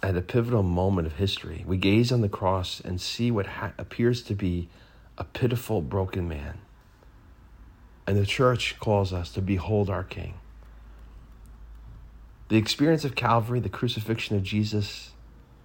at 0.03 0.17
a 0.17 0.23
pivotal 0.23 0.62
moment 0.62 1.07
of 1.07 1.14
history. 1.14 1.64
We 1.67 1.76
gaze 1.76 2.11
on 2.11 2.23
the 2.23 2.29
cross 2.29 2.81
and 2.81 3.00
see 3.00 3.31
what 3.31 3.47
ha- 3.47 3.73
appears 3.79 4.23
to 4.23 4.35
be 4.35 4.69
a 5.17 5.25
pitiful, 5.25 5.81
broken 5.81 6.29
man. 6.29 6.59
And 8.07 8.17
the 8.17 8.26
church 8.26 8.79
calls 8.79 9.12
us 9.12 9.31
to 9.33 9.41
behold 9.41 9.88
our 9.88 10.03
King. 10.03 10.35
The 12.49 12.57
experience 12.57 13.05
of 13.05 13.14
Calvary, 13.14 13.61
the 13.61 13.69
crucifixion 13.69 14.37
of 14.37 14.43
Jesus, 14.43 15.12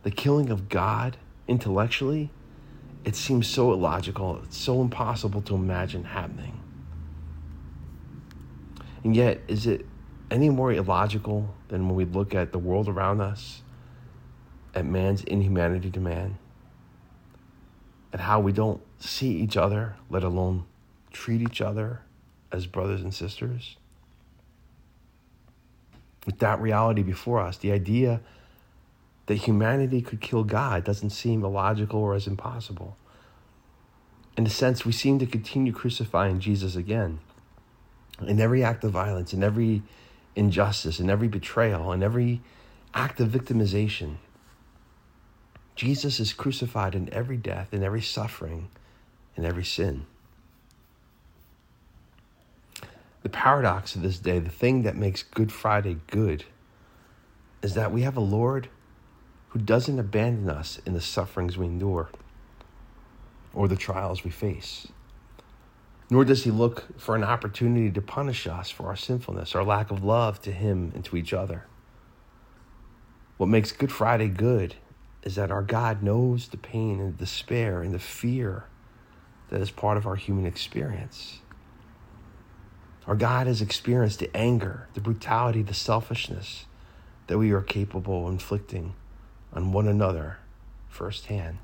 the 0.04 0.12
killing 0.12 0.50
of 0.50 0.70
God 0.70 1.18
intellectually, 1.48 2.30
it 3.06 3.16
seems 3.16 3.48
so 3.48 3.72
illogical, 3.72 4.42
it's 4.44 4.58
so 4.58 4.82
impossible 4.82 5.42
to 5.44 5.56
imagine 5.56 6.04
happening. 6.04 6.60
And 9.04 9.16
yet, 9.16 9.42
is 9.48 9.66
it 9.66 9.86
any 10.30 10.50
more 10.50 10.72
illogical 10.72 11.54
than 11.70 11.88
when 11.88 11.96
we 11.96 12.06
look 12.06 12.36
at 12.36 12.52
the 12.52 12.60
world 12.60 12.88
around 12.88 13.22
us, 13.22 13.62
at 14.76 14.86
man's 14.86 15.24
inhumanity 15.24 15.90
to 15.92 16.00
man, 16.00 16.38
at 18.14 18.20
how 18.20 18.40
we 18.40 18.52
don't 18.52 18.82
see 19.00 19.32
each 19.32 19.56
other, 19.58 19.96
let 20.10 20.24
alone 20.24 20.66
treat 21.12 21.42
each 21.42 21.62
other 21.62 22.02
as 22.52 22.68
brothers 22.68 23.02
and 23.02 23.14
sisters? 23.14 23.78
With 26.26 26.40
that 26.40 26.60
reality 26.60 27.02
before 27.02 27.40
us, 27.40 27.58
the 27.58 27.72
idea 27.72 28.20
that 29.30 29.36
humanity 29.36 30.02
could 30.02 30.20
kill 30.20 30.44
God 30.44 30.84
doesn't 30.84 31.12
seem 31.12 31.44
illogical 31.44 32.00
or 32.00 32.16
as 32.16 32.26
impossible. 32.26 32.98
In 34.36 34.44
a 34.48 34.50
sense, 34.50 34.84
we 34.84 34.92
seem 34.92 35.20
to 35.20 35.28
continue 35.28 35.72
crucifying 35.72 36.40
Jesus 36.40 36.76
again. 36.76 37.20
In 38.26 38.42
every 38.42 38.64
act 38.64 38.84
of 38.84 38.90
violence, 38.92 39.32
in 39.32 39.44
every 39.44 39.84
injustice, 40.36 41.00
in 41.00 41.12
every 41.12 41.28
betrayal, 41.28 41.92
in 41.92 42.02
every 42.02 42.42
act 42.96 43.20
of 43.20 43.30
victimization, 43.30 44.16
Jesus 45.76 46.20
is 46.20 46.34
crucified 46.34 46.96
in 46.96 47.14
every 47.14 47.38
death, 47.38 47.72
in 47.72 47.84
every 47.84 48.02
suffering, 48.02 48.70
in 49.38 49.46
every 49.46 49.64
sin. 49.64 50.08
The 53.22 53.30
paradox 53.30 53.94
of 53.94 54.02
this 54.02 54.18
day, 54.18 54.40
the 54.40 54.50
thing 54.50 54.82
that 54.82 54.96
makes 54.96 55.22
Good 55.22 55.52
Friday 55.52 55.98
good, 56.08 56.46
is 57.62 57.76
that 57.76 57.92
we 57.92 58.02
have 58.02 58.18
a 58.18 58.22
Lord 58.22 58.70
who 59.50 59.60
doesn't 59.60 60.00
abandon 60.00 60.50
us 60.50 60.80
in 60.86 60.94
the 60.94 61.02
sufferings 61.02 61.58
we 61.58 61.66
endure 61.66 62.10
or 63.54 63.68
the 63.68 63.76
trials 63.76 64.24
we 64.24 64.32
face. 64.32 64.88
Nor 66.10 66.26
does 66.26 66.44
he 66.44 66.52
look 66.52 67.00
for 67.00 67.16
an 67.16 67.24
opportunity 67.24 67.92
to 67.92 68.02
punish 68.02 68.48
us 68.48 68.70
for 68.70 68.88
our 68.88 68.96
sinfulness, 68.96 69.56
our 69.56 69.64
lack 69.64 69.92
of 69.92 70.04
love 70.04 70.42
to 70.42 70.52
him 70.52 70.92
and 70.96 71.06
to 71.06 71.18
each 71.18 71.34
other. 71.34 71.66
What 73.38 73.50
makes 73.50 73.72
Good 73.72 73.92
Friday 73.92 74.28
good 74.28 74.76
is 75.24 75.36
that 75.36 75.52
our 75.52 75.62
God 75.62 76.02
knows 76.02 76.48
the 76.48 76.58
pain 76.58 77.00
and 77.00 77.14
the 77.14 77.26
despair 77.26 77.82
and 77.82 77.94
the 77.94 78.00
fear 78.00 78.66
that 79.50 79.62
is 79.62 79.72
part 79.72 79.98
of 79.98 80.06
our 80.06 80.16
human 80.16 80.46
experience. 80.46 81.40
Our 83.08 83.16
God 83.16 83.48
has 83.48 83.62
experienced 83.62 84.20
the 84.20 84.36
anger, 84.36 84.88
the 84.94 85.02
brutality, 85.02 85.64
the 85.64 85.74
selfishness 85.74 86.66
that 87.28 87.38
we 87.38 87.52
are 87.52 87.62
capable 87.62 88.28
of 88.28 88.34
inflicting 88.34 88.94
on 89.54 89.72
one 89.72 89.88
another 89.88 90.38
firsthand. 90.88 91.58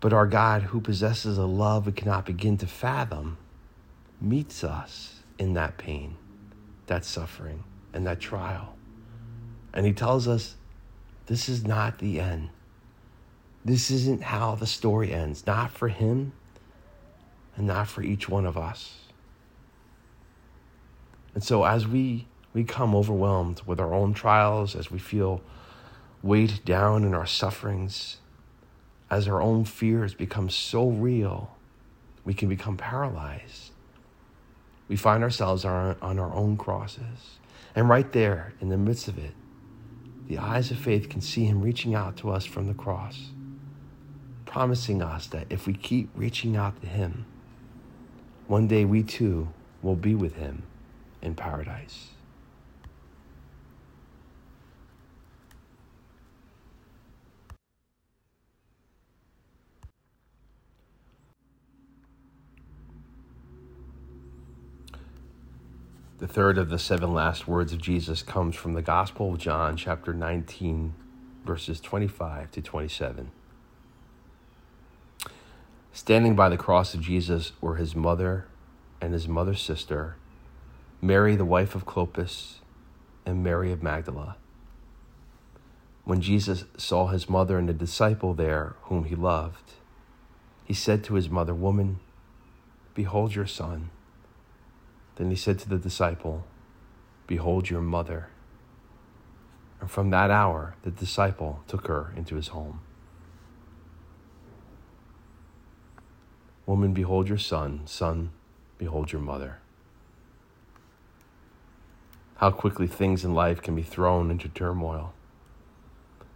But 0.00 0.12
our 0.12 0.26
God, 0.26 0.62
who 0.62 0.80
possesses 0.80 1.36
a 1.36 1.44
love 1.44 1.86
we 1.86 1.92
cannot 1.92 2.24
begin 2.24 2.56
to 2.58 2.66
fathom, 2.66 3.36
meets 4.20 4.64
us 4.64 5.20
in 5.38 5.54
that 5.54 5.76
pain, 5.76 6.16
that 6.86 7.04
suffering, 7.04 7.64
and 7.92 8.06
that 8.06 8.20
trial. 8.20 8.74
And 9.74 9.86
He 9.86 9.92
tells 9.92 10.26
us 10.26 10.56
this 11.26 11.48
is 11.48 11.64
not 11.64 11.98
the 11.98 12.18
end. 12.18 12.48
This 13.64 13.90
isn't 13.90 14.22
how 14.22 14.54
the 14.54 14.66
story 14.66 15.12
ends, 15.12 15.46
not 15.46 15.70
for 15.70 15.88
Him 15.88 16.32
and 17.56 17.66
not 17.66 17.88
for 17.88 18.02
each 18.02 18.28
one 18.28 18.46
of 18.46 18.56
us. 18.56 18.96
And 21.34 21.44
so, 21.44 21.64
as 21.64 21.86
we 21.86 22.26
we 22.52 22.64
come 22.64 22.94
overwhelmed 22.94 23.62
with 23.66 23.78
our 23.78 23.94
own 23.94 24.14
trials, 24.14 24.74
as 24.74 24.90
we 24.90 24.98
feel 24.98 25.40
weighed 26.22 26.64
down 26.64 27.04
in 27.04 27.14
our 27.14 27.26
sufferings, 27.26 28.18
as 29.10 29.28
our 29.28 29.40
own 29.40 29.64
fears 29.64 30.14
become 30.14 30.50
so 30.50 30.88
real, 30.88 31.56
we 32.24 32.34
can 32.34 32.48
become 32.48 32.76
paralyzed. 32.76 33.70
We 34.88 34.96
find 34.96 35.22
ourselves 35.22 35.64
on, 35.64 35.96
our 36.02 36.34
own 36.34 36.56
crosses. 36.56 37.38
And 37.74 37.88
right 37.88 38.10
there, 38.12 38.54
in 38.60 38.68
the 38.68 38.76
midst 38.76 39.08
of 39.08 39.18
it, 39.18 39.32
the 40.26 40.38
eyes 40.38 40.70
of 40.70 40.78
faith 40.78 41.08
can 41.08 41.20
see 41.20 41.44
Him 41.44 41.62
reaching 41.62 41.94
out 41.94 42.16
to 42.18 42.30
us 42.30 42.44
from 42.44 42.66
the 42.66 42.74
cross, 42.74 43.30
promising 44.46 45.02
us 45.02 45.28
that 45.28 45.46
if 45.50 45.66
we 45.66 45.74
keep 45.74 46.10
reaching 46.14 46.56
out 46.56 46.80
to 46.82 46.88
Him, 46.88 47.24
one 48.48 48.66
day 48.66 48.84
we 48.84 49.02
too 49.02 49.48
will 49.82 49.96
be 49.96 50.14
with 50.14 50.34
Him 50.34 50.64
in 51.22 51.34
paradise. 51.34 52.08
The 66.20 66.28
third 66.28 66.58
of 66.58 66.68
the 66.68 66.78
seven 66.78 67.14
last 67.14 67.48
words 67.48 67.72
of 67.72 67.80
Jesus 67.80 68.22
comes 68.22 68.54
from 68.54 68.74
the 68.74 68.82
Gospel 68.82 69.32
of 69.32 69.38
John, 69.38 69.78
chapter 69.78 70.12
19, 70.12 70.92
verses 71.46 71.80
25 71.80 72.50
to 72.50 72.60
27. 72.60 73.30
Standing 75.94 76.36
by 76.36 76.50
the 76.50 76.58
cross 76.58 76.92
of 76.92 77.00
Jesus 77.00 77.52
were 77.62 77.76
his 77.76 77.96
mother 77.96 78.44
and 79.00 79.14
his 79.14 79.26
mother's 79.28 79.62
sister, 79.62 80.16
Mary, 81.00 81.36
the 81.36 81.46
wife 81.46 81.74
of 81.74 81.86
Clopas, 81.86 82.56
and 83.24 83.42
Mary 83.42 83.72
of 83.72 83.82
Magdala. 83.82 84.36
When 86.04 86.20
Jesus 86.20 86.66
saw 86.76 87.06
his 87.06 87.30
mother 87.30 87.56
and 87.56 87.66
the 87.66 87.72
disciple 87.72 88.34
there 88.34 88.74
whom 88.82 89.04
he 89.04 89.14
loved, 89.14 89.72
he 90.66 90.74
said 90.74 91.02
to 91.04 91.14
his 91.14 91.30
mother, 91.30 91.54
Woman, 91.54 91.98
behold 92.92 93.34
your 93.34 93.46
son. 93.46 93.88
Then 95.20 95.28
he 95.28 95.36
said 95.36 95.58
to 95.58 95.68
the 95.68 95.76
disciple, 95.76 96.46
Behold 97.26 97.68
your 97.68 97.82
mother. 97.82 98.30
And 99.78 99.90
from 99.90 100.08
that 100.08 100.30
hour, 100.30 100.76
the 100.82 100.90
disciple 100.90 101.62
took 101.68 101.88
her 101.88 102.14
into 102.16 102.36
his 102.36 102.48
home. 102.48 102.80
Woman, 106.64 106.94
behold 106.94 107.28
your 107.28 107.36
son. 107.36 107.82
Son, 107.84 108.30
behold 108.78 109.12
your 109.12 109.20
mother. 109.20 109.58
How 112.36 112.50
quickly 112.50 112.86
things 112.86 113.22
in 113.22 113.34
life 113.34 113.60
can 113.60 113.76
be 113.76 113.82
thrown 113.82 114.30
into 114.30 114.48
turmoil. 114.48 115.12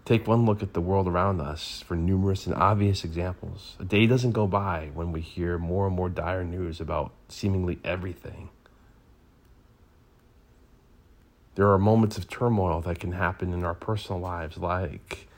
Take 0.05 0.29
one 0.29 0.45
look 0.45 0.63
at 0.63 0.75
the 0.75 0.83
world 0.83 1.09
around 1.09 1.41
us 1.41 1.83
for 1.87 1.97
numerous 1.97 2.47
and 2.47 2.55
obvious 2.55 3.03
examples. 3.03 3.77
A 3.81 3.85
day 3.85 4.07
doesn't 4.07 4.33
go 4.33 4.47
by 4.47 4.91
when 4.93 5.11
we 5.11 5.23
hear 5.23 5.57
more 5.57 5.87
and 5.87 5.97
more 5.97 6.11
dire 6.11 6.45
news 6.45 6.83
about 6.83 7.15
seemingly 7.31 7.79
everything. 7.83 8.51
There 11.55 11.71
are 11.71 11.79
moments 11.79 12.19
of 12.19 12.29
turmoil 12.29 12.81
that 12.81 12.99
can 12.99 13.13
happen 13.13 13.53
in 13.53 13.65
our 13.65 13.75
personal 13.75 14.21
lives, 14.21 14.57
like 14.57 15.29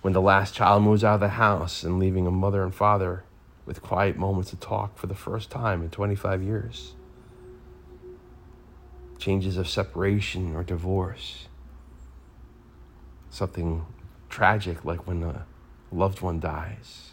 when 0.00 0.14
the 0.14 0.22
last 0.22 0.54
child 0.54 0.82
moves 0.82 1.04
out 1.04 1.16
of 1.16 1.20
the 1.20 1.30
house 1.30 1.82
and 1.82 1.98
leaving 1.98 2.26
a 2.26 2.30
mother 2.30 2.62
and 2.62 2.74
father 2.74 3.24
with 3.66 3.82
quiet 3.82 4.16
moments 4.16 4.50
to 4.50 4.56
talk 4.56 4.96
for 4.96 5.06
the 5.06 5.14
first 5.14 5.50
time 5.50 5.82
in 5.82 5.90
25 5.90 6.42
years. 6.42 6.94
Changes 9.18 9.56
of 9.56 9.68
separation 9.68 10.54
or 10.54 10.62
divorce. 10.62 11.48
Something 13.28 13.84
tragic 14.30 14.84
like 14.84 15.06
when 15.06 15.22
a 15.22 15.44
loved 15.92 16.22
one 16.22 16.40
dies. 16.40 17.12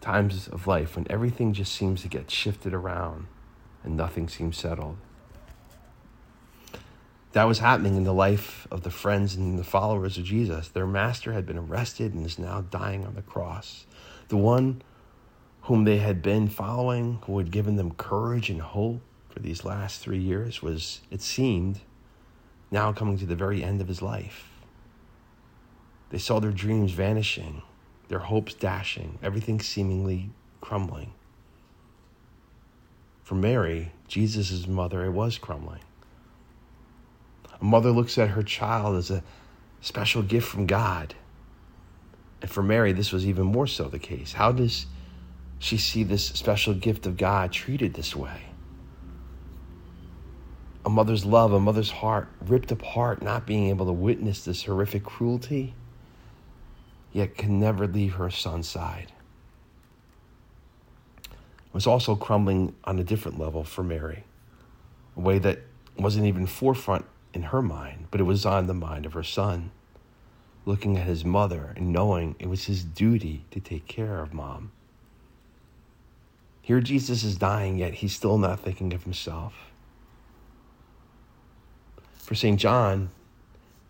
Times 0.00 0.48
of 0.48 0.66
life 0.66 0.96
when 0.96 1.06
everything 1.10 1.52
just 1.52 1.72
seems 1.72 2.02
to 2.02 2.08
get 2.08 2.30
shifted 2.30 2.72
around 2.72 3.26
and 3.84 3.96
nothing 3.96 4.28
seems 4.28 4.56
settled. 4.56 4.96
That 7.32 7.44
was 7.44 7.60
happening 7.60 7.96
in 7.96 8.02
the 8.02 8.12
life 8.12 8.66
of 8.72 8.82
the 8.82 8.90
friends 8.90 9.36
and 9.36 9.56
the 9.56 9.64
followers 9.64 10.18
of 10.18 10.24
Jesus. 10.24 10.68
Their 10.68 10.86
master 10.86 11.32
had 11.32 11.46
been 11.46 11.58
arrested 11.58 12.12
and 12.12 12.26
is 12.26 12.38
now 12.38 12.62
dying 12.62 13.06
on 13.06 13.14
the 13.14 13.22
cross. 13.22 13.86
The 14.28 14.36
one 14.36 14.82
whom 15.62 15.84
they 15.84 15.98
had 15.98 16.22
been 16.22 16.48
following, 16.48 17.20
who 17.26 17.38
had 17.38 17.52
given 17.52 17.76
them 17.76 17.92
courage 17.92 18.50
and 18.50 18.60
hope 18.60 19.00
for 19.28 19.38
these 19.38 19.64
last 19.64 20.00
three 20.00 20.18
years, 20.18 20.60
was, 20.60 21.02
it 21.10 21.22
seemed, 21.22 21.80
now 22.72 22.92
coming 22.92 23.16
to 23.18 23.26
the 23.26 23.36
very 23.36 23.62
end 23.62 23.80
of 23.80 23.86
his 23.86 24.02
life. 24.02 24.48
They 26.10 26.18
saw 26.18 26.40
their 26.40 26.50
dreams 26.50 26.90
vanishing, 26.90 27.62
their 28.08 28.18
hopes 28.18 28.54
dashing, 28.54 29.20
everything 29.22 29.60
seemingly 29.60 30.30
crumbling. 30.60 31.12
For 33.22 33.36
Mary, 33.36 33.92
Jesus' 34.08 34.66
mother, 34.66 35.04
it 35.04 35.10
was 35.10 35.38
crumbling. 35.38 35.82
A 37.60 37.64
mother 37.64 37.90
looks 37.90 38.16
at 38.18 38.30
her 38.30 38.42
child 38.42 38.96
as 38.96 39.10
a 39.10 39.22
special 39.80 40.22
gift 40.22 40.48
from 40.48 40.66
God. 40.66 41.14
And 42.40 42.50
for 42.50 42.62
Mary, 42.62 42.92
this 42.92 43.12
was 43.12 43.26
even 43.26 43.44
more 43.44 43.66
so 43.66 43.84
the 43.84 43.98
case. 43.98 44.32
How 44.32 44.52
does 44.52 44.86
she 45.58 45.76
see 45.76 46.02
this 46.02 46.26
special 46.26 46.72
gift 46.72 47.06
of 47.06 47.16
God 47.16 47.52
treated 47.52 47.94
this 47.94 48.16
way? 48.16 48.42
A 50.86 50.90
mother's 50.90 51.26
love, 51.26 51.52
a 51.52 51.60
mother's 51.60 51.90
heart 51.90 52.28
ripped 52.40 52.72
apart, 52.72 53.22
not 53.22 53.46
being 53.46 53.68
able 53.68 53.84
to 53.84 53.92
witness 53.92 54.44
this 54.44 54.64
horrific 54.64 55.04
cruelty, 55.04 55.74
yet 57.12 57.36
can 57.36 57.60
never 57.60 57.86
leave 57.86 58.14
her 58.14 58.30
son's 58.30 58.66
side. 58.66 59.12
It 61.26 61.74
was 61.74 61.86
also 61.86 62.16
crumbling 62.16 62.74
on 62.84 62.98
a 62.98 63.04
different 63.04 63.38
level 63.38 63.62
for 63.62 63.82
Mary, 63.82 64.24
a 65.18 65.20
way 65.20 65.38
that 65.38 65.58
wasn't 65.98 66.24
even 66.24 66.46
forefront 66.46 67.04
in 67.32 67.44
her 67.44 67.62
mind, 67.62 68.06
but 68.10 68.20
it 68.20 68.24
was 68.24 68.44
on 68.44 68.66
the 68.66 68.74
mind 68.74 69.06
of 69.06 69.12
her 69.12 69.22
son, 69.22 69.70
looking 70.64 70.96
at 70.96 71.06
his 71.06 71.24
mother 71.24 71.72
and 71.76 71.92
knowing 71.92 72.34
it 72.38 72.48
was 72.48 72.64
his 72.64 72.84
duty 72.84 73.44
to 73.50 73.60
take 73.60 73.86
care 73.86 74.20
of 74.20 74.34
mom. 74.34 74.72
Here, 76.62 76.80
Jesus 76.80 77.24
is 77.24 77.36
dying, 77.36 77.78
yet 77.78 77.94
he's 77.94 78.14
still 78.14 78.38
not 78.38 78.60
thinking 78.60 78.92
of 78.92 79.04
himself. 79.04 79.70
For 82.16 82.34
St. 82.34 82.60
John, 82.60 83.10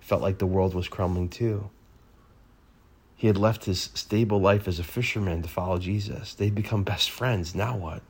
felt 0.00 0.22
like 0.22 0.38
the 0.38 0.46
world 0.46 0.74
was 0.74 0.88
crumbling 0.88 1.28
too. 1.28 1.70
He 3.16 3.26
had 3.26 3.36
left 3.36 3.66
his 3.66 3.90
stable 3.94 4.40
life 4.40 4.66
as 4.66 4.78
a 4.78 4.82
fisherman 4.82 5.42
to 5.42 5.48
follow 5.48 5.78
Jesus. 5.78 6.32
They'd 6.32 6.54
become 6.54 6.84
best 6.84 7.10
friends. 7.10 7.54
Now 7.54 7.76
what? 7.76 8.02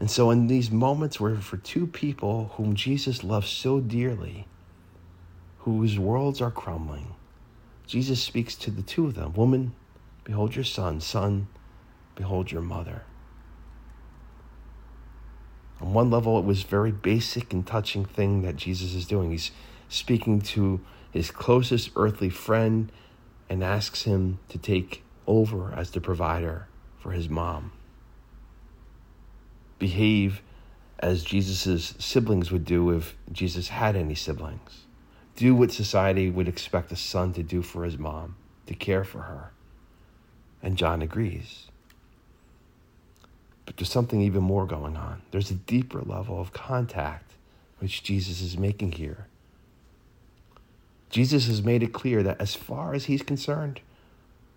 And 0.00 0.10
so, 0.10 0.30
in 0.30 0.46
these 0.46 0.70
moments 0.70 1.18
where, 1.18 1.36
for 1.36 1.56
two 1.56 1.86
people 1.86 2.52
whom 2.54 2.74
Jesus 2.76 3.24
loves 3.24 3.48
so 3.48 3.80
dearly, 3.80 4.46
whose 5.60 5.98
worlds 5.98 6.40
are 6.40 6.52
crumbling, 6.52 7.14
Jesus 7.86 8.22
speaks 8.22 8.54
to 8.56 8.70
the 8.70 8.82
two 8.82 9.06
of 9.06 9.14
them 9.14 9.32
Woman, 9.32 9.74
behold 10.22 10.54
your 10.54 10.64
son. 10.64 11.00
Son, 11.00 11.48
behold 12.14 12.52
your 12.52 12.62
mother. 12.62 13.02
On 15.80 15.92
one 15.92 16.10
level, 16.10 16.38
it 16.38 16.44
was 16.44 16.62
very 16.62 16.92
basic 16.92 17.52
and 17.52 17.66
touching 17.66 18.04
thing 18.04 18.42
that 18.42 18.56
Jesus 18.56 18.94
is 18.94 19.06
doing. 19.06 19.30
He's 19.30 19.52
speaking 19.88 20.40
to 20.42 20.80
his 21.10 21.30
closest 21.30 21.90
earthly 21.96 22.30
friend 22.30 22.92
and 23.48 23.64
asks 23.64 24.02
him 24.02 24.38
to 24.48 24.58
take 24.58 25.02
over 25.26 25.72
as 25.72 25.90
the 25.90 26.00
provider 26.00 26.68
for 26.98 27.12
his 27.12 27.28
mom 27.28 27.72
behave 29.78 30.42
as 30.98 31.22
Jesus' 31.22 31.94
siblings 31.98 32.50
would 32.50 32.64
do 32.64 32.90
if 32.90 33.16
Jesus 33.30 33.68
had 33.68 33.96
any 33.96 34.14
siblings. 34.14 34.84
Do 35.36 35.54
what 35.54 35.70
society 35.70 36.30
would 36.30 36.48
expect 36.48 36.90
a 36.90 36.96
son 36.96 37.32
to 37.34 37.42
do 37.42 37.62
for 37.62 37.84
his 37.84 37.98
mom, 37.98 38.36
to 38.66 38.74
care 38.74 39.04
for 39.04 39.20
her. 39.22 39.52
And 40.62 40.76
John 40.76 41.02
agrees. 41.02 41.66
But 43.64 43.76
there's 43.76 43.90
something 43.90 44.20
even 44.20 44.42
more 44.42 44.66
going 44.66 44.96
on. 44.96 45.22
There's 45.30 45.50
a 45.50 45.54
deeper 45.54 46.00
level 46.00 46.40
of 46.40 46.52
contact 46.52 47.34
which 47.78 48.02
Jesus 48.02 48.40
is 48.40 48.58
making 48.58 48.92
here. 48.92 49.26
Jesus 51.10 51.46
has 51.46 51.62
made 51.62 51.82
it 51.82 51.92
clear 51.92 52.22
that 52.22 52.40
as 52.40 52.54
far 52.54 52.94
as 52.94 53.04
he's 53.04 53.22
concerned, 53.22 53.80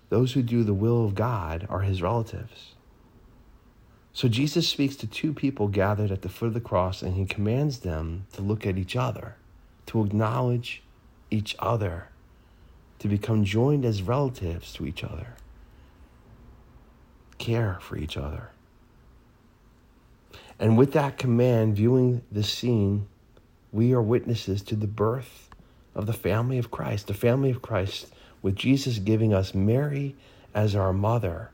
those 0.09 0.33
who 0.33 0.41
do 0.41 0.63
the 0.63 0.73
will 0.73 1.05
of 1.05 1.15
God 1.15 1.67
are 1.69 1.81
his 1.81 2.01
relatives. 2.01 2.73
So 4.13 4.27
Jesus 4.27 4.67
speaks 4.67 4.95
to 4.97 5.07
two 5.07 5.33
people 5.33 5.67
gathered 5.67 6.11
at 6.11 6.21
the 6.21 6.29
foot 6.29 6.47
of 6.47 6.53
the 6.53 6.61
cross 6.61 7.01
and 7.01 7.15
he 7.15 7.25
commands 7.25 7.79
them 7.79 8.25
to 8.33 8.41
look 8.41 8.65
at 8.65 8.77
each 8.77 8.95
other, 8.95 9.35
to 9.87 10.03
acknowledge 10.03 10.83
each 11.29 11.55
other, 11.59 12.09
to 12.99 13.07
become 13.07 13.45
joined 13.45 13.85
as 13.85 14.01
relatives 14.01 14.73
to 14.73 14.85
each 14.85 15.03
other, 15.03 15.35
care 17.37 17.77
for 17.81 17.97
each 17.97 18.17
other. 18.17 18.51
And 20.59 20.77
with 20.77 20.91
that 20.93 21.17
command, 21.17 21.75
viewing 21.75 22.21
this 22.31 22.51
scene, 22.51 23.07
we 23.71 23.93
are 23.93 24.01
witnesses 24.01 24.61
to 24.63 24.75
the 24.75 24.87
birth 24.87 25.49
of 25.95 26.05
the 26.05 26.13
family 26.13 26.57
of 26.57 26.69
Christ, 26.69 27.07
the 27.07 27.13
family 27.13 27.49
of 27.49 27.61
Christ, 27.61 28.13
with 28.41 28.55
Jesus 28.55 28.99
giving 28.99 29.33
us 29.33 29.55
Mary 29.55 30.15
as 30.53 30.75
our 30.75 30.93
mother 30.93 31.51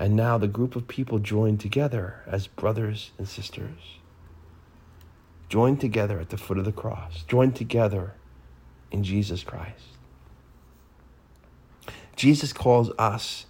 and 0.00 0.16
now 0.16 0.38
the 0.38 0.48
group 0.48 0.76
of 0.76 0.88
people 0.88 1.18
joined 1.18 1.60
together 1.60 2.22
as 2.26 2.46
brothers 2.46 3.10
and 3.18 3.28
sisters. 3.28 3.98
Joined 5.50 5.78
together 5.78 6.18
at 6.18 6.30
the 6.30 6.38
foot 6.38 6.56
of 6.56 6.64
the 6.64 6.72
cross. 6.72 7.22
Joined 7.28 7.54
together 7.54 8.14
in 8.90 9.04
Jesus 9.04 9.44
Christ. 9.44 9.98
Jesus 12.16 12.54
calls 12.54 12.90
us 12.98 13.44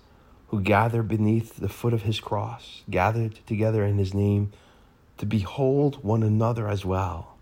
who 0.49 0.61
gather 0.61 1.05
beneath 1.05 1.57
the 1.57 1.69
foot 1.69 1.93
of 1.93 2.03
his 2.03 2.19
cross, 2.19 2.83
gathered 2.91 3.39
together 3.47 3.85
in 3.85 3.99
his 3.99 4.13
name, 4.13 4.51
to 5.19 5.27
behold 5.27 6.03
one 6.03 6.25
another 6.25 6.67
as 6.67 6.85
well. 6.85 7.37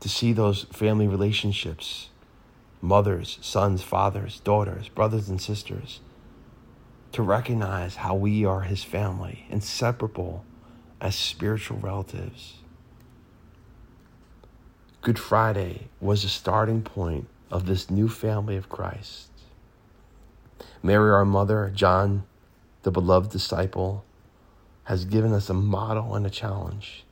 To 0.00 0.08
see 0.08 0.32
those 0.32 0.64
family 0.72 1.06
relationships 1.06 2.08
mothers, 2.80 3.38
sons, 3.42 3.82
fathers, 3.82 4.40
daughters, 4.40 4.88
brothers, 4.88 5.28
and 5.28 5.40
sisters 5.40 6.00
to 7.12 7.22
recognize 7.22 7.96
how 7.96 8.14
we 8.14 8.44
are 8.44 8.62
his 8.62 8.82
family, 8.82 9.46
inseparable 9.50 10.44
as 11.00 11.14
spiritual 11.14 11.78
relatives. 11.78 12.54
Good 15.02 15.18
Friday 15.18 15.88
was 16.00 16.22
the 16.22 16.28
starting 16.28 16.82
point 16.82 17.28
of 17.50 17.66
this 17.66 17.90
new 17.90 18.08
family 18.08 18.56
of 18.56 18.68
Christ. 18.68 19.28
Mary, 20.82 21.10
our 21.10 21.24
mother, 21.24 21.70
John, 21.74 22.24
the 22.82 22.90
beloved 22.90 23.30
disciple, 23.30 24.04
has 24.84 25.04
given 25.04 25.32
us 25.32 25.50
a 25.50 25.54
model 25.54 26.14
and 26.14 26.26
a 26.26 26.30
challenge. 26.30 27.04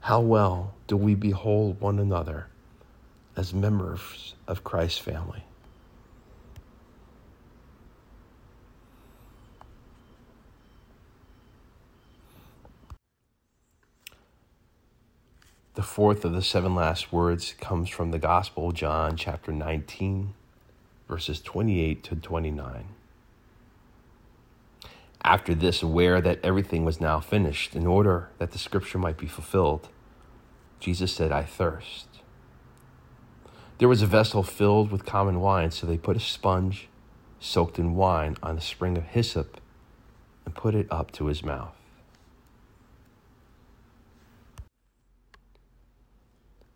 How 0.00 0.20
well 0.20 0.74
do 0.86 0.96
we 0.96 1.14
behold 1.14 1.80
one 1.80 1.98
another 1.98 2.46
as 3.36 3.52
members 3.52 4.34
of 4.46 4.64
Christ's 4.64 4.98
family? 4.98 5.44
The 15.76 15.82
fourth 15.82 16.24
of 16.24 16.32
the 16.32 16.40
seven 16.40 16.74
last 16.74 17.12
words 17.12 17.54
comes 17.60 17.90
from 17.90 18.10
the 18.10 18.18
Gospel, 18.18 18.72
John 18.72 19.14
chapter 19.14 19.52
19, 19.52 20.32
verses 21.06 21.42
28 21.42 22.02
to 22.02 22.16
29. 22.16 22.86
After 25.22 25.54
this, 25.54 25.82
aware 25.82 26.22
that 26.22 26.40
everything 26.42 26.86
was 26.86 26.98
now 26.98 27.20
finished, 27.20 27.76
in 27.76 27.86
order 27.86 28.30
that 28.38 28.52
the 28.52 28.58
scripture 28.58 28.96
might 28.96 29.18
be 29.18 29.26
fulfilled, 29.26 29.90
Jesus 30.80 31.12
said, 31.12 31.30
I 31.30 31.42
thirst. 31.42 32.06
There 33.76 33.86
was 33.86 34.00
a 34.00 34.06
vessel 34.06 34.42
filled 34.42 34.90
with 34.90 35.04
common 35.04 35.42
wine, 35.42 35.72
so 35.72 35.86
they 35.86 35.98
put 35.98 36.16
a 36.16 36.20
sponge 36.20 36.88
soaked 37.38 37.78
in 37.78 37.94
wine 37.94 38.38
on 38.42 38.56
a 38.56 38.62
spring 38.62 38.96
of 38.96 39.04
hyssop 39.04 39.60
and 40.46 40.54
put 40.54 40.74
it 40.74 40.86
up 40.90 41.12
to 41.12 41.26
his 41.26 41.44
mouth. 41.44 41.75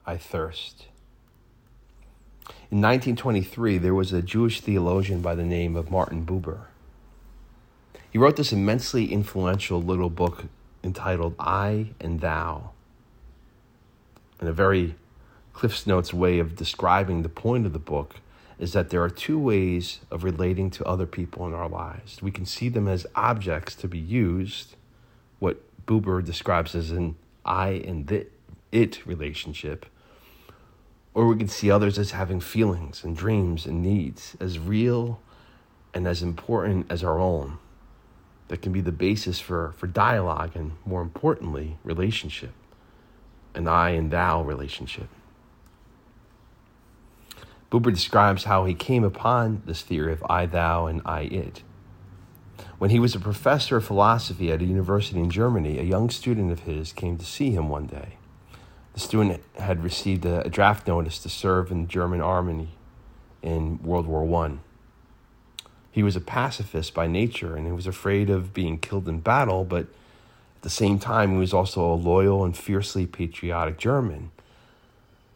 I 0.07 0.17
thirst. 0.17 0.87
In 2.71 2.81
1923, 2.81 3.79
there 3.79 3.95
was 3.95 4.13
a 4.13 4.23
Jewish 4.23 4.61
theologian 4.61 5.21
by 5.21 5.35
the 5.35 5.45
name 5.45 5.77
of 5.77 5.91
Martin 5.91 6.25
Buber. 6.25 6.67
He 8.11 8.19
wrote 8.19 8.37
this 8.37 8.53
immensely 8.53 9.13
influential 9.13 9.81
little 9.81 10.11
book 10.11 10.47
entitled 10.83 11.35
I 11.39 11.91
and 12.01 12.21
Thou. 12.21 12.71
In 14.41 14.49
a 14.49 14.53
very 14.53 14.95
Cliff's 15.53 15.87
Notes 15.87 16.15
way 16.15 16.39
of 16.39 16.57
describing 16.57 17.23
the 17.23 17.29
point 17.29 17.67
of 17.67 17.73
the 17.73 17.79
book 17.79 18.17
is 18.59 18.73
that 18.73 18.91
there 18.91 19.03
are 19.03 19.11
two 19.11 19.39
ways 19.39 20.01
of 20.11 20.25
relating 20.25 20.71
to 20.71 20.85
other 20.85 21.07
people 21.07 21.47
in 21.47 21.55
our 21.55 21.69
lives. 21.69 22.23
We 22.23 22.31
can 22.31 22.47
see 22.47 22.69
them 22.69 22.89
as 22.89 23.07
objects 23.15 23.75
to 23.77 23.89
be 23.89 23.99
used, 23.99 24.77
what 25.39 25.61
Buber 25.87 26.25
describes 26.25 26.75
as 26.75 26.91
an 26.91 27.17
I 27.45 27.71
and 27.71 28.07
the, 28.07 28.27
it 28.73 29.05
relationship, 29.07 29.87
or 31.15 31.27
we 31.27 31.37
can 31.37 31.49
see 31.49 31.71
others 31.71 31.99
as 31.99 32.13
having 32.13 32.41
feelings 32.41 33.05
and 33.05 33.17
dreams 33.17 33.67
and 33.67 33.83
needs 33.83 34.37
as 34.41 34.59
real 34.59 35.21
and 35.93 36.07
as 36.07 36.23
important 36.23 36.87
as 36.91 37.03
our 37.03 37.19
own 37.19 37.59
that 38.49 38.63
can 38.63 38.73
be 38.73 38.81
the 38.81 38.93
basis 38.93 39.39
for, 39.39 39.73
for 39.77 39.87
dialogue 39.87 40.53
and, 40.55 40.73
more 40.85 41.03
importantly, 41.03 41.79
relationship, 41.85 42.53
an 43.55 43.69
I 43.69 43.91
and 43.91 44.11
thou 44.11 44.43
relationship. 44.43 45.09
Buber 47.71 47.93
describes 47.93 48.45
how 48.45 48.65
he 48.65 48.75
came 48.75 49.05
upon 49.05 49.63
this 49.67 49.83
theory 49.83 50.13
of 50.13 50.25
I 50.29 50.47
thou 50.47 50.87
and 50.87 51.01
I 51.05 51.23
it. 51.23 51.63
When 52.79 52.91
he 52.91 52.99
was 52.99 53.15
a 53.15 53.21
professor 53.21 53.77
of 53.77 53.85
philosophy 53.85 54.51
at 54.51 54.61
a 54.61 54.65
university 54.65 55.21
in 55.21 55.31
Germany, 55.31 55.79
a 55.79 55.85
young 55.85 56.11
student 56.11 56.51
of 56.51 56.61
his 56.61 56.93
came 56.93 57.19
to 57.19 57.25
see 57.25 57.53
him 57.53 57.69
one 57.69 57.87
day. 57.87 58.17
The 59.01 59.07
student 59.07 59.43
had 59.59 59.83
received 59.83 60.27
a, 60.27 60.47
draft 60.51 60.87
notice 60.87 61.19
to 61.21 61.31
serve 61.31 61.71
in 61.71 61.81
the 61.81 61.89
German 61.89 62.21
army 62.21 62.69
in 63.41 63.83
World 63.83 64.07
War 64.07 64.25
One. 64.25 64.61
He 65.91 66.03
was 66.03 66.17
a 66.17 66.21
pacifist 66.21 66.93
by 66.93 67.07
nature 67.07 67.57
and 67.57 67.65
he 67.65 67.73
was 67.73 67.87
afraid 67.87 68.29
of 68.29 68.53
being 68.53 68.77
killed 68.77 69.09
in 69.09 69.21
battle, 69.21 69.65
but 69.65 69.85
at 69.85 70.61
the 70.61 70.69
same 70.69 70.99
time, 70.99 71.33
he 71.33 71.39
was 71.39 71.55
also 71.55 71.91
a 71.91 71.95
loyal 71.95 72.45
and 72.45 72.55
fiercely 72.55 73.07
patriotic 73.07 73.79
German. 73.79 74.33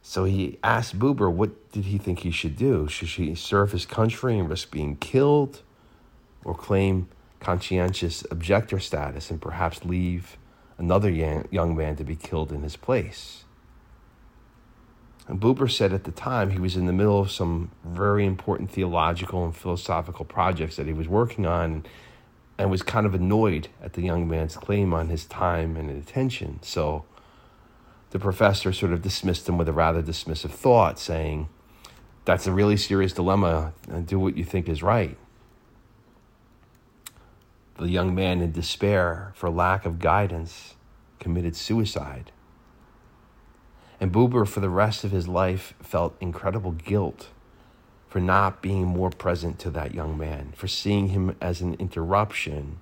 So 0.02 0.24
he 0.24 0.58
asked 0.62 0.98
Buber 0.98 1.32
what 1.32 1.72
did 1.72 1.86
he 1.86 1.96
think 1.96 2.18
he 2.18 2.30
should 2.32 2.56
do? 2.56 2.86
Should 2.86 3.08
he 3.08 3.34
serve 3.34 3.72
his 3.72 3.86
country 3.86 4.38
and 4.38 4.50
risk 4.50 4.70
being 4.70 4.96
killed 4.96 5.62
or 6.44 6.54
claim 6.54 7.08
conscientious 7.40 8.26
objector 8.30 8.78
status 8.78 9.30
and 9.30 9.40
perhaps 9.40 9.86
leave 9.86 10.36
another 10.76 11.08
young 11.08 11.74
man 11.74 11.96
to 11.96 12.04
be 12.04 12.14
killed 12.14 12.52
in 12.52 12.62
his 12.62 12.76
place? 12.76 13.43
And 15.26 15.40
Buber 15.40 15.70
said 15.70 15.92
at 15.92 16.04
the 16.04 16.12
time 16.12 16.50
he 16.50 16.58
was 16.58 16.76
in 16.76 16.86
the 16.86 16.92
middle 16.92 17.20
of 17.20 17.30
some 17.30 17.70
very 17.84 18.26
important 18.26 18.70
theological 18.70 19.44
and 19.44 19.56
philosophical 19.56 20.24
projects 20.24 20.76
that 20.76 20.86
he 20.86 20.92
was 20.92 21.08
working 21.08 21.46
on 21.46 21.84
and 22.58 22.70
was 22.70 22.82
kind 22.82 23.06
of 23.06 23.14
annoyed 23.14 23.68
at 23.82 23.94
the 23.94 24.02
young 24.02 24.28
man's 24.28 24.56
claim 24.56 24.92
on 24.92 25.08
his 25.08 25.24
time 25.24 25.76
and 25.76 25.90
attention. 25.90 26.58
So 26.62 27.04
the 28.10 28.18
professor 28.18 28.72
sort 28.72 28.92
of 28.92 29.02
dismissed 29.02 29.48
him 29.48 29.58
with 29.58 29.68
a 29.68 29.72
rather 29.72 30.02
dismissive 30.02 30.50
thought, 30.50 30.98
saying, 30.98 31.48
That's 32.24 32.46
a 32.46 32.52
really 32.52 32.76
serious 32.76 33.12
dilemma, 33.12 33.72
do 34.06 34.20
what 34.20 34.36
you 34.36 34.44
think 34.44 34.68
is 34.68 34.82
right. 34.82 35.16
The 37.76 37.88
young 37.88 38.14
man, 38.14 38.40
in 38.40 38.52
despair 38.52 39.32
for 39.34 39.50
lack 39.50 39.84
of 39.84 39.98
guidance, 39.98 40.74
committed 41.18 41.56
suicide. 41.56 42.30
And 44.00 44.12
Buber, 44.12 44.46
for 44.46 44.60
the 44.60 44.70
rest 44.70 45.04
of 45.04 45.12
his 45.12 45.28
life, 45.28 45.74
felt 45.80 46.16
incredible 46.20 46.72
guilt 46.72 47.28
for 48.08 48.20
not 48.20 48.62
being 48.62 48.86
more 48.86 49.10
present 49.10 49.58
to 49.60 49.70
that 49.70 49.94
young 49.94 50.16
man, 50.16 50.52
for 50.54 50.68
seeing 50.68 51.08
him 51.08 51.36
as 51.40 51.60
an 51.60 51.74
interruption 51.74 52.78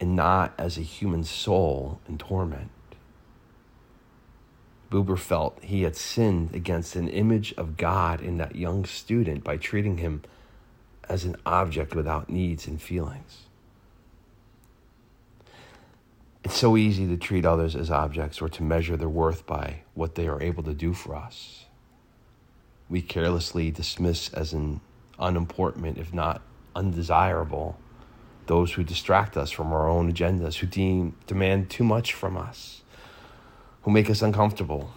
and 0.00 0.14
not 0.14 0.52
as 0.58 0.78
a 0.78 0.82
human 0.82 1.24
soul 1.24 2.00
in 2.08 2.18
torment. 2.18 2.70
Buber 4.90 5.18
felt 5.18 5.58
he 5.62 5.82
had 5.82 5.96
sinned 5.96 6.54
against 6.54 6.94
an 6.94 7.08
image 7.08 7.52
of 7.54 7.76
God 7.76 8.20
in 8.20 8.36
that 8.38 8.54
young 8.54 8.84
student 8.84 9.42
by 9.42 9.56
treating 9.56 9.98
him 9.98 10.22
as 11.08 11.24
an 11.24 11.36
object 11.44 11.94
without 11.94 12.30
needs 12.30 12.66
and 12.66 12.80
feelings. 12.80 13.46
It's 16.44 16.56
so 16.56 16.76
easy 16.76 17.08
to 17.08 17.16
treat 17.16 17.44
others 17.44 17.74
as 17.74 17.90
objects 17.90 18.40
or 18.40 18.48
to 18.50 18.62
measure 18.62 18.96
their 18.96 19.08
worth 19.08 19.44
by 19.46 19.80
what 19.96 20.14
they 20.14 20.28
are 20.28 20.40
able 20.40 20.62
to 20.62 20.74
do 20.74 20.92
for 20.92 21.16
us. 21.16 21.64
We 22.88 23.02
carelessly 23.02 23.70
dismiss 23.70 24.32
as 24.32 24.52
an 24.52 24.80
unimportant, 25.18 25.98
if 25.98 26.12
not 26.12 26.42
undesirable, 26.76 27.78
those 28.46 28.74
who 28.74 28.84
distract 28.84 29.36
us 29.36 29.50
from 29.50 29.72
our 29.72 29.88
own 29.88 30.12
agendas, 30.12 30.56
who 30.56 30.66
deem, 30.66 31.16
demand 31.26 31.70
too 31.70 31.82
much 31.82 32.12
from 32.12 32.36
us, 32.36 32.82
who 33.82 33.90
make 33.90 34.08
us 34.08 34.22
uncomfortable, 34.22 34.92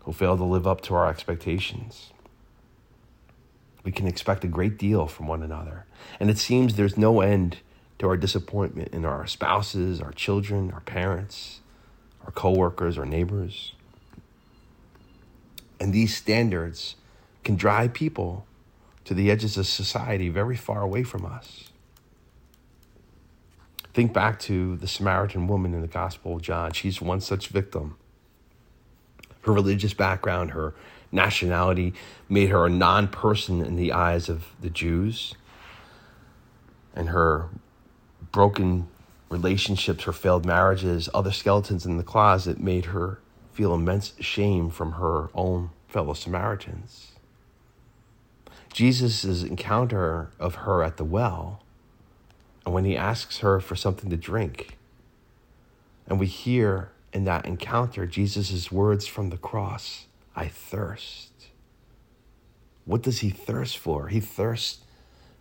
who 0.00 0.12
fail 0.12 0.36
to 0.36 0.44
live 0.44 0.66
up 0.66 0.80
to 0.82 0.94
our 0.94 1.08
expectations. 1.08 2.12
We 3.84 3.92
can 3.92 4.06
expect 4.06 4.44
a 4.44 4.48
great 4.48 4.76
deal 4.76 5.06
from 5.06 5.28
one 5.28 5.42
another, 5.42 5.86
and 6.20 6.28
it 6.28 6.38
seems 6.38 6.74
there's 6.74 6.98
no 6.98 7.20
end 7.20 7.58
to 8.00 8.08
our 8.08 8.16
disappointment 8.16 8.92
in 8.92 9.04
our 9.04 9.26
spouses, 9.26 10.00
our 10.00 10.12
children, 10.12 10.70
our 10.72 10.80
parents, 10.80 11.60
our 12.24 12.32
coworkers, 12.32 12.98
our 12.98 13.06
neighbors. 13.06 13.74
And 15.80 15.92
these 15.92 16.16
standards 16.16 16.96
can 17.44 17.56
drive 17.56 17.92
people 17.92 18.46
to 19.04 19.14
the 19.14 19.30
edges 19.30 19.56
of 19.56 19.66
society 19.66 20.28
very 20.28 20.56
far 20.56 20.82
away 20.82 21.02
from 21.02 21.24
us. 21.24 21.70
Think 23.94 24.12
back 24.12 24.38
to 24.40 24.76
the 24.76 24.86
Samaritan 24.86 25.48
woman 25.48 25.74
in 25.74 25.80
the 25.80 25.88
Gospel 25.88 26.36
of 26.36 26.42
John. 26.42 26.72
She's 26.72 27.00
one 27.00 27.20
such 27.20 27.48
victim. 27.48 27.96
Her 29.42 29.52
religious 29.52 29.94
background, 29.94 30.50
her 30.50 30.74
nationality 31.10 31.94
made 32.28 32.50
her 32.50 32.66
a 32.66 32.70
non 32.70 33.08
person 33.08 33.64
in 33.64 33.76
the 33.76 33.92
eyes 33.92 34.28
of 34.28 34.44
the 34.60 34.70
Jews. 34.70 35.34
And 36.94 37.08
her 37.08 37.48
broken 38.30 38.88
relationships, 39.30 40.04
her 40.04 40.12
failed 40.12 40.44
marriages, 40.44 41.08
other 41.14 41.32
skeletons 41.32 41.86
in 41.86 41.96
the 41.96 42.02
closet 42.02 42.60
made 42.60 42.86
her 42.86 43.20
feel 43.58 43.74
immense 43.74 44.12
shame 44.20 44.70
from 44.70 44.92
her 44.92 45.30
own 45.34 45.68
fellow 45.88 46.14
Samaritans. 46.14 47.10
Jesus' 48.72 49.42
encounter 49.42 50.30
of 50.38 50.54
her 50.54 50.84
at 50.84 50.96
the 50.96 51.02
well, 51.02 51.60
and 52.64 52.72
when 52.72 52.84
he 52.84 52.96
asks 52.96 53.38
her 53.38 53.58
for 53.58 53.74
something 53.74 54.10
to 54.10 54.16
drink, 54.16 54.78
and 56.06 56.20
we 56.20 56.26
hear 56.26 56.92
in 57.12 57.24
that 57.24 57.46
encounter 57.46 58.06
Jesus' 58.06 58.70
words 58.70 59.08
from 59.08 59.30
the 59.30 59.36
cross 59.36 60.06
I 60.36 60.46
thirst. 60.46 61.32
What 62.84 63.02
does 63.02 63.18
he 63.18 63.30
thirst 63.30 63.76
for? 63.76 64.06
He 64.06 64.20
thirsts 64.20 64.84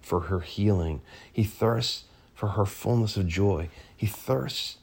for 0.02 0.22
her 0.22 0.40
healing. 0.40 1.02
He 1.32 1.44
thirsts 1.44 2.06
for 2.34 2.48
her 2.50 2.66
fullness 2.66 3.16
of 3.16 3.28
joy. 3.28 3.70
He 3.96 4.08
thirsts 4.08 4.78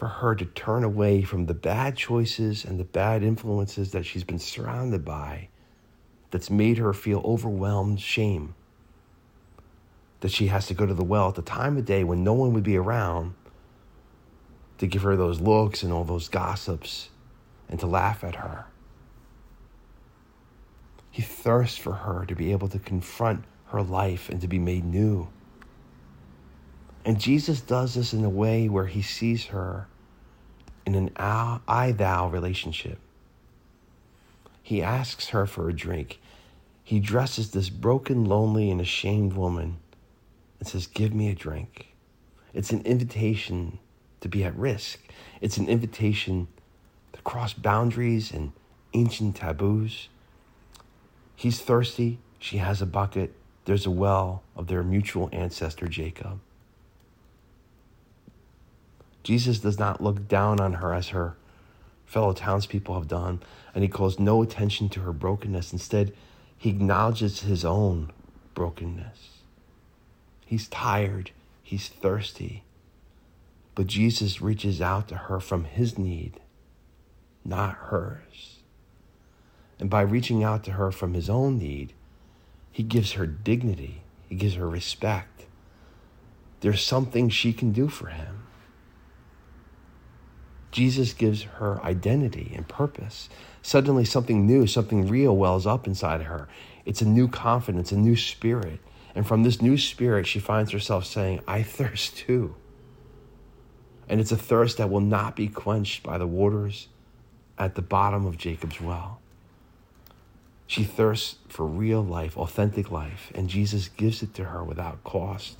for 0.00 0.08
her 0.08 0.34
to 0.34 0.46
turn 0.46 0.82
away 0.82 1.20
from 1.20 1.44
the 1.44 1.52
bad 1.52 1.94
choices 1.94 2.64
and 2.64 2.80
the 2.80 2.84
bad 2.84 3.22
influences 3.22 3.90
that 3.90 4.06
she's 4.06 4.24
been 4.24 4.38
surrounded 4.38 5.04
by 5.04 5.46
that's 6.30 6.48
made 6.48 6.78
her 6.78 6.94
feel 6.94 7.20
overwhelmed 7.22 8.00
shame. 8.00 8.54
That 10.20 10.30
she 10.30 10.46
has 10.46 10.66
to 10.68 10.74
go 10.74 10.86
to 10.86 10.94
the 10.94 11.04
well 11.04 11.28
at 11.28 11.34
the 11.34 11.42
time 11.42 11.76
of 11.76 11.84
day 11.84 12.02
when 12.02 12.24
no 12.24 12.32
one 12.32 12.54
would 12.54 12.62
be 12.62 12.78
around 12.78 13.34
to 14.78 14.86
give 14.86 15.02
her 15.02 15.16
those 15.16 15.38
looks 15.38 15.82
and 15.82 15.92
all 15.92 16.04
those 16.04 16.30
gossips 16.30 17.10
and 17.68 17.78
to 17.80 17.86
laugh 17.86 18.24
at 18.24 18.36
her. 18.36 18.64
He 21.10 21.20
thirsts 21.20 21.76
for 21.76 21.92
her 21.92 22.24
to 22.24 22.34
be 22.34 22.52
able 22.52 22.68
to 22.68 22.78
confront 22.78 23.44
her 23.66 23.82
life 23.82 24.30
and 24.30 24.40
to 24.40 24.48
be 24.48 24.58
made 24.58 24.86
new. 24.86 25.28
And 27.04 27.20
Jesus 27.20 27.60
does 27.60 27.92
this 27.92 28.14
in 28.14 28.24
a 28.24 28.30
way 28.30 28.66
where 28.70 28.86
he 28.86 29.02
sees 29.02 29.44
her 29.44 29.86
in 30.86 30.94
an 30.94 31.10
I 31.18 31.94
thou 31.96 32.28
relationship. 32.28 32.98
He 34.62 34.82
asks 34.82 35.28
her 35.28 35.46
for 35.46 35.68
a 35.68 35.72
drink. 35.72 36.20
He 36.84 37.00
dresses 37.00 37.50
this 37.50 37.68
broken, 37.70 38.24
lonely, 38.24 38.70
and 38.70 38.80
ashamed 38.80 39.34
woman 39.34 39.78
and 40.58 40.68
says, 40.68 40.86
Give 40.86 41.14
me 41.14 41.28
a 41.30 41.34
drink. 41.34 41.94
It's 42.52 42.70
an 42.70 42.82
invitation 42.82 43.78
to 44.20 44.28
be 44.28 44.44
at 44.44 44.54
risk, 44.56 45.00
it's 45.40 45.56
an 45.56 45.68
invitation 45.68 46.48
to 47.12 47.22
cross 47.22 47.52
boundaries 47.52 48.32
and 48.32 48.52
ancient 48.92 49.36
taboos. 49.36 50.08
He's 51.34 51.60
thirsty. 51.60 52.18
She 52.38 52.58
has 52.58 52.82
a 52.82 52.86
bucket. 52.86 53.34
There's 53.64 53.86
a 53.86 53.90
well 53.90 54.42
of 54.56 54.66
their 54.66 54.82
mutual 54.82 55.30
ancestor, 55.32 55.86
Jacob. 55.86 56.38
Jesus 59.22 59.58
does 59.58 59.78
not 59.78 60.02
look 60.02 60.28
down 60.28 60.60
on 60.60 60.74
her 60.74 60.94
as 60.94 61.08
her 61.08 61.36
fellow 62.06 62.32
townspeople 62.32 62.94
have 62.94 63.06
done, 63.08 63.40
and 63.74 63.84
he 63.84 63.88
calls 63.88 64.18
no 64.18 64.42
attention 64.42 64.88
to 64.90 65.00
her 65.00 65.12
brokenness. 65.12 65.72
Instead, 65.72 66.12
He 66.58 66.68
acknowledges 66.68 67.40
his 67.40 67.64
own 67.64 68.12
brokenness. 68.52 69.38
He's 70.44 70.68
tired, 70.68 71.30
he's 71.62 71.88
thirsty. 71.88 72.64
But 73.74 73.86
Jesus 73.86 74.42
reaches 74.42 74.82
out 74.82 75.08
to 75.08 75.14
her 75.14 75.40
from 75.40 75.64
his 75.64 75.96
need, 75.96 76.38
not 77.46 77.74
hers. 77.74 78.58
And 79.78 79.88
by 79.88 80.02
reaching 80.02 80.44
out 80.44 80.64
to 80.64 80.72
her 80.72 80.92
from 80.92 81.14
his 81.14 81.30
own 81.30 81.56
need, 81.56 81.94
he 82.70 82.82
gives 82.82 83.12
her 83.12 83.26
dignity, 83.26 84.02
he 84.28 84.34
gives 84.34 84.56
her 84.56 84.68
respect. 84.68 85.46
There's 86.60 86.84
something 86.84 87.30
she 87.30 87.54
can 87.54 87.72
do 87.72 87.88
for 87.88 88.08
him. 88.08 88.39
Jesus 90.70 91.12
gives 91.12 91.42
her 91.42 91.82
identity 91.82 92.52
and 92.54 92.66
purpose. 92.68 93.28
Suddenly, 93.62 94.04
something 94.04 94.46
new, 94.46 94.66
something 94.66 95.08
real 95.08 95.36
wells 95.36 95.66
up 95.66 95.86
inside 95.86 96.22
her. 96.22 96.48
It's 96.84 97.02
a 97.02 97.08
new 97.08 97.28
confidence, 97.28 97.92
a 97.92 97.96
new 97.96 98.16
spirit. 98.16 98.80
And 99.14 99.26
from 99.26 99.42
this 99.42 99.60
new 99.60 99.76
spirit, 99.76 100.26
she 100.26 100.38
finds 100.38 100.70
herself 100.70 101.04
saying, 101.04 101.40
I 101.46 101.62
thirst 101.64 102.16
too. 102.16 102.54
And 104.08 104.20
it's 104.20 104.32
a 104.32 104.36
thirst 104.36 104.78
that 104.78 104.90
will 104.90 105.00
not 105.00 105.36
be 105.36 105.48
quenched 105.48 106.02
by 106.02 106.18
the 106.18 106.26
waters 106.26 106.88
at 107.58 107.74
the 107.74 107.82
bottom 107.82 108.26
of 108.26 108.38
Jacob's 108.38 108.80
well. 108.80 109.20
She 110.66 110.84
thirsts 110.84 111.36
for 111.48 111.66
real 111.66 112.02
life, 112.02 112.36
authentic 112.36 112.90
life, 112.90 113.32
and 113.34 113.48
Jesus 113.48 113.88
gives 113.88 114.22
it 114.22 114.34
to 114.34 114.44
her 114.44 114.62
without 114.62 115.02
cost, 115.02 115.58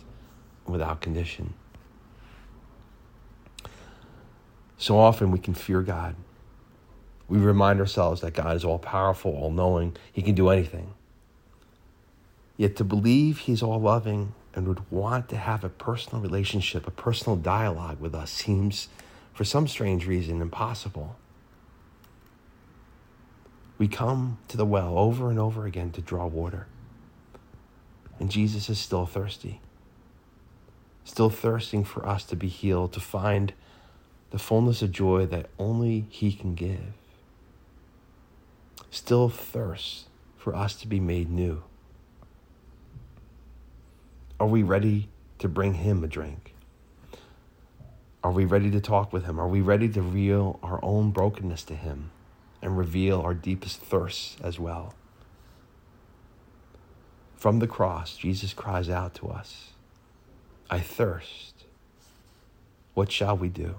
without 0.66 1.00
condition. 1.00 1.54
So 4.80 4.98
often 4.98 5.30
we 5.30 5.38
can 5.38 5.52
fear 5.52 5.82
God. 5.82 6.16
We 7.28 7.36
remind 7.36 7.80
ourselves 7.80 8.22
that 8.22 8.32
God 8.32 8.56
is 8.56 8.64
all 8.64 8.78
powerful, 8.78 9.30
all 9.36 9.50
knowing, 9.50 9.94
He 10.10 10.22
can 10.22 10.34
do 10.34 10.48
anything. 10.48 10.94
Yet 12.56 12.76
to 12.76 12.84
believe 12.84 13.40
He's 13.40 13.62
all 13.62 13.78
loving 13.78 14.32
and 14.54 14.66
would 14.66 14.90
want 14.90 15.28
to 15.28 15.36
have 15.36 15.64
a 15.64 15.68
personal 15.68 16.22
relationship, 16.22 16.86
a 16.86 16.90
personal 16.90 17.36
dialogue 17.36 18.00
with 18.00 18.14
us 18.14 18.30
seems, 18.30 18.88
for 19.34 19.44
some 19.44 19.68
strange 19.68 20.06
reason, 20.06 20.40
impossible. 20.40 21.14
We 23.76 23.86
come 23.86 24.38
to 24.48 24.56
the 24.56 24.64
well 24.64 24.96
over 24.96 25.28
and 25.28 25.38
over 25.38 25.66
again 25.66 25.90
to 25.92 26.00
draw 26.00 26.26
water. 26.26 26.66
And 28.18 28.30
Jesus 28.30 28.70
is 28.70 28.78
still 28.78 29.04
thirsty, 29.04 29.60
still 31.04 31.30
thirsting 31.30 31.84
for 31.84 32.06
us 32.08 32.24
to 32.24 32.34
be 32.34 32.48
healed, 32.48 32.94
to 32.94 33.00
find 33.00 33.52
the 34.30 34.38
fullness 34.38 34.82
of 34.82 34.92
joy 34.92 35.26
that 35.26 35.50
only 35.58 36.06
He 36.08 36.32
can 36.32 36.54
give, 36.54 36.92
still 38.90 39.28
thirsts 39.28 40.06
for 40.36 40.54
us 40.54 40.74
to 40.76 40.86
be 40.86 41.00
made 41.00 41.30
new. 41.30 41.62
Are 44.38 44.46
we 44.46 44.62
ready 44.62 45.08
to 45.38 45.48
bring 45.48 45.74
Him 45.74 46.02
a 46.02 46.06
drink? 46.06 46.54
Are 48.22 48.30
we 48.30 48.44
ready 48.44 48.70
to 48.70 48.80
talk 48.80 49.12
with 49.12 49.24
Him? 49.24 49.40
Are 49.40 49.48
we 49.48 49.60
ready 49.60 49.88
to 49.88 50.02
reveal 50.02 50.58
our 50.62 50.78
own 50.82 51.10
brokenness 51.10 51.64
to 51.64 51.74
Him 51.74 52.10
and 52.62 52.76
reveal 52.76 53.20
our 53.20 53.34
deepest 53.34 53.80
thirsts 53.80 54.36
as 54.42 54.58
well? 54.58 54.94
From 57.36 57.58
the 57.58 57.66
cross, 57.66 58.16
Jesus 58.16 58.52
cries 58.52 58.90
out 58.90 59.14
to 59.14 59.28
us 59.28 59.70
I 60.70 60.78
thirst. 60.78 61.64
What 62.94 63.10
shall 63.10 63.36
we 63.36 63.48
do? 63.48 63.74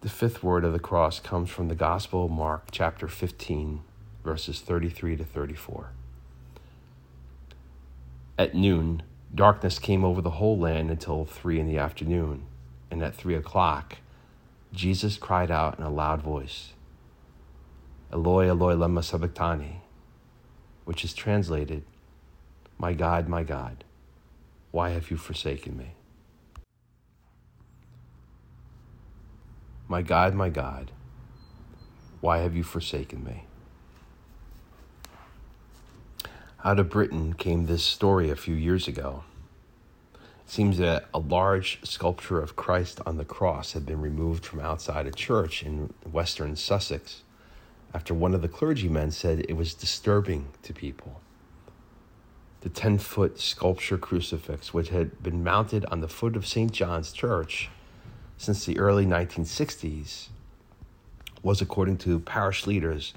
The 0.00 0.08
fifth 0.08 0.44
word 0.44 0.64
of 0.64 0.72
the 0.72 0.78
cross 0.78 1.18
comes 1.18 1.50
from 1.50 1.66
the 1.66 1.74
Gospel 1.74 2.26
of 2.26 2.30
Mark, 2.30 2.68
chapter 2.70 3.08
15, 3.08 3.80
verses 4.22 4.60
33 4.60 5.16
to 5.16 5.24
34. 5.24 5.90
At 8.38 8.54
noon, 8.54 9.02
darkness 9.34 9.80
came 9.80 10.04
over 10.04 10.22
the 10.22 10.38
whole 10.38 10.56
land 10.56 10.92
until 10.92 11.24
three 11.24 11.58
in 11.58 11.66
the 11.66 11.78
afternoon, 11.78 12.44
and 12.92 13.02
at 13.02 13.16
three 13.16 13.34
o'clock, 13.34 13.96
Jesus 14.72 15.16
cried 15.16 15.50
out 15.50 15.76
in 15.80 15.84
a 15.84 15.90
loud 15.90 16.22
voice, 16.22 16.74
Eloi, 18.12 18.48
Eloi, 18.48 18.74
lema 18.74 19.02
sabachthani, 19.02 19.80
which 20.84 21.04
is 21.04 21.12
translated, 21.12 21.82
My 22.78 22.92
God, 22.92 23.28
my 23.28 23.42
God, 23.42 23.82
why 24.70 24.90
have 24.90 25.10
you 25.10 25.16
forsaken 25.16 25.76
me? 25.76 25.94
My 29.90 30.02
God, 30.02 30.34
my 30.34 30.50
God, 30.50 30.90
why 32.20 32.38
have 32.38 32.54
you 32.54 32.62
forsaken 32.62 33.24
me? 33.24 33.44
Out 36.62 36.78
of 36.78 36.90
Britain 36.90 37.32
came 37.32 37.64
this 37.64 37.84
story 37.84 38.28
a 38.28 38.36
few 38.36 38.54
years 38.54 38.86
ago. 38.86 39.24
It 40.14 40.50
seems 40.50 40.76
that 40.76 41.06
a 41.14 41.18
large 41.18 41.78
sculpture 41.84 42.38
of 42.38 42.54
Christ 42.54 43.00
on 43.06 43.16
the 43.16 43.24
cross 43.24 43.72
had 43.72 43.86
been 43.86 44.02
removed 44.02 44.44
from 44.44 44.60
outside 44.60 45.06
a 45.06 45.10
church 45.10 45.62
in 45.62 45.94
western 46.10 46.54
Sussex 46.56 47.22
after 47.94 48.12
one 48.12 48.34
of 48.34 48.42
the 48.42 48.48
clergymen 48.48 49.10
said 49.10 49.46
it 49.48 49.56
was 49.56 49.72
disturbing 49.72 50.48
to 50.64 50.74
people. 50.74 51.22
The 52.60 52.68
10 52.68 52.98
foot 52.98 53.40
sculpture 53.40 53.96
crucifix, 53.96 54.74
which 54.74 54.90
had 54.90 55.22
been 55.22 55.42
mounted 55.42 55.86
on 55.86 56.02
the 56.02 56.08
foot 56.08 56.36
of 56.36 56.46
St. 56.46 56.72
John's 56.72 57.12
Church, 57.12 57.70
since 58.38 58.64
the 58.64 58.78
early 58.78 59.04
1960s 59.04 60.28
was, 61.42 61.60
according 61.60 61.98
to 61.98 62.20
parish 62.20 62.66
leaders, 62.66 63.12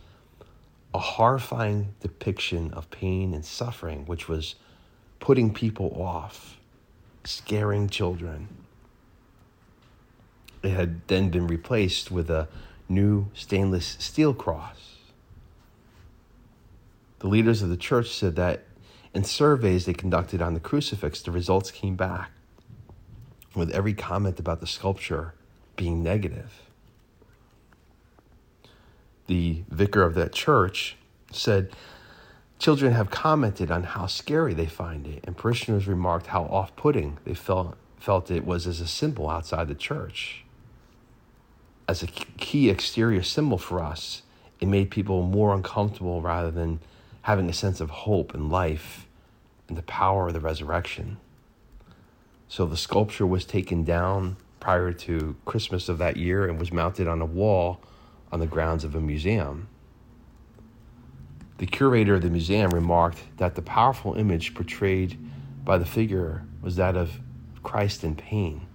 a 0.93 0.99
horrifying 0.99 1.93
depiction 2.01 2.73
of 2.73 2.89
pain 2.89 3.33
and 3.33 3.45
suffering, 3.45 4.05
which 4.05 4.27
was 4.27 4.55
putting 5.19 5.53
people 5.53 5.95
off, 6.01 6.57
scaring 7.23 7.87
children. 7.87 8.47
It 10.63 10.71
had 10.71 11.07
then 11.07 11.29
been 11.29 11.47
replaced 11.47 12.11
with 12.11 12.29
a 12.29 12.47
new 12.89 13.27
stainless 13.33 13.95
steel 13.99 14.33
cross. 14.33 14.97
The 17.19 17.27
leaders 17.27 17.61
of 17.61 17.69
the 17.69 17.77
church 17.77 18.09
said 18.09 18.35
that 18.35 18.63
in 19.13 19.23
surveys 19.23 19.85
they 19.85 19.93
conducted 19.93 20.41
on 20.41 20.55
the 20.55 20.59
crucifix, 20.59 21.21
the 21.21 21.31
results 21.31 21.69
came 21.69 21.95
back 21.95 22.31
with 23.55 23.71
every 23.71 23.93
comment 23.93 24.39
about 24.39 24.59
the 24.59 24.67
sculpture 24.67 25.33
being 25.75 26.03
negative. 26.03 26.61
The 29.27 29.63
vicar 29.69 30.03
of 30.03 30.15
that 30.15 30.33
church 30.33 30.97
said, 31.31 31.71
Children 32.59 32.93
have 32.93 33.09
commented 33.09 33.71
on 33.71 33.83
how 33.83 34.05
scary 34.05 34.53
they 34.53 34.67
find 34.67 35.07
it, 35.07 35.23
and 35.23 35.35
parishioners 35.35 35.87
remarked 35.87 36.27
how 36.27 36.43
off 36.43 36.75
putting 36.75 37.17
they 37.25 37.33
felt, 37.33 37.75
felt 37.97 38.29
it 38.29 38.45
was 38.45 38.67
as 38.67 38.79
a 38.79 38.87
symbol 38.87 39.29
outside 39.29 39.67
the 39.67 39.73
church. 39.73 40.45
As 41.87 42.03
a 42.03 42.07
key 42.07 42.69
exterior 42.69 43.23
symbol 43.23 43.57
for 43.57 43.81
us, 43.81 44.21
it 44.59 44.67
made 44.67 44.91
people 44.91 45.23
more 45.23 45.55
uncomfortable 45.55 46.21
rather 46.21 46.51
than 46.51 46.79
having 47.23 47.49
a 47.49 47.53
sense 47.53 47.81
of 47.81 47.89
hope 47.89 48.33
and 48.35 48.51
life 48.51 49.07
and 49.67 49.75
the 49.75 49.83
power 49.83 50.27
of 50.27 50.33
the 50.33 50.39
resurrection. 50.39 51.17
So 52.51 52.65
the 52.65 52.75
sculpture 52.75 53.25
was 53.25 53.45
taken 53.45 53.85
down 53.85 54.35
prior 54.59 54.91
to 54.91 55.37
Christmas 55.45 55.87
of 55.87 55.99
that 55.99 56.17
year 56.17 56.49
and 56.49 56.59
was 56.59 56.73
mounted 56.73 57.07
on 57.07 57.21
a 57.21 57.25
wall 57.25 57.79
on 58.29 58.41
the 58.41 58.45
grounds 58.45 58.83
of 58.83 58.93
a 58.93 58.99
museum. 58.99 59.69
The 61.59 61.65
curator 61.65 62.15
of 62.15 62.23
the 62.23 62.29
museum 62.29 62.71
remarked 62.71 63.19
that 63.37 63.55
the 63.55 63.61
powerful 63.61 64.15
image 64.15 64.53
portrayed 64.53 65.17
by 65.63 65.77
the 65.77 65.85
figure 65.85 66.43
was 66.61 66.75
that 66.75 66.97
of 66.97 67.21
Christ 67.63 68.03
in 68.03 68.15
pain, 68.15 68.67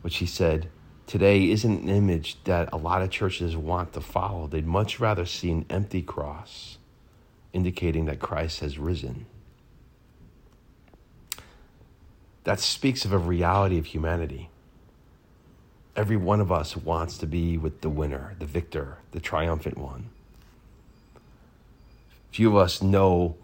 which 0.00 0.16
he 0.16 0.26
said 0.26 0.70
today 1.06 1.50
isn't 1.50 1.82
an 1.82 1.90
image 1.90 2.42
that 2.44 2.72
a 2.72 2.78
lot 2.78 3.02
of 3.02 3.10
churches 3.10 3.54
want 3.54 3.92
to 3.92 4.00
follow. 4.00 4.46
They'd 4.46 4.66
much 4.66 4.98
rather 4.98 5.26
see 5.26 5.50
an 5.50 5.66
empty 5.68 6.00
cross, 6.00 6.78
indicating 7.52 8.06
that 8.06 8.20
Christ 8.20 8.60
has 8.60 8.78
risen. 8.78 9.26
That 12.44 12.60
speaks 12.60 13.04
of 13.04 13.12
a 13.12 13.18
reality 13.18 13.78
of 13.78 13.86
humanity. 13.86 14.50
Every 15.96 16.16
one 16.16 16.40
of 16.40 16.52
us 16.52 16.76
wants 16.76 17.18
to 17.18 17.26
be 17.26 17.56
with 17.56 17.80
the 17.80 17.88
winner, 17.88 18.34
the 18.38 18.46
victor, 18.46 18.98
the 19.12 19.20
triumphant 19.20 19.78
one. 19.78 20.10
Few 22.30 22.48
of 22.48 22.56
us 22.56 22.82
know 22.82 23.36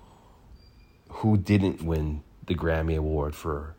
who 1.08 1.36
didn't 1.36 1.82
win 1.82 2.22
the 2.46 2.54
Grammy 2.54 2.96
Award 2.96 3.34
for 3.34 3.74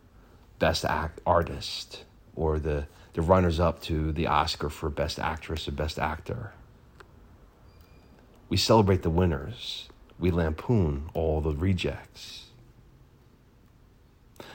Best 0.58 0.84
Act 0.84 1.20
Artist 1.26 2.04
or 2.34 2.58
the, 2.58 2.86
the 3.12 3.20
runners 3.20 3.60
up 3.60 3.82
to 3.82 4.10
the 4.12 4.26
Oscar 4.26 4.70
for 4.70 4.88
Best 4.88 5.18
Actress 5.18 5.68
or 5.68 5.72
Best 5.72 5.98
Actor. 5.98 6.52
We 8.48 8.56
celebrate 8.56 9.02
the 9.02 9.10
winners, 9.10 9.88
we 10.18 10.30
lampoon 10.30 11.10
all 11.14 11.40
the 11.40 11.52
rejects. 11.52 12.41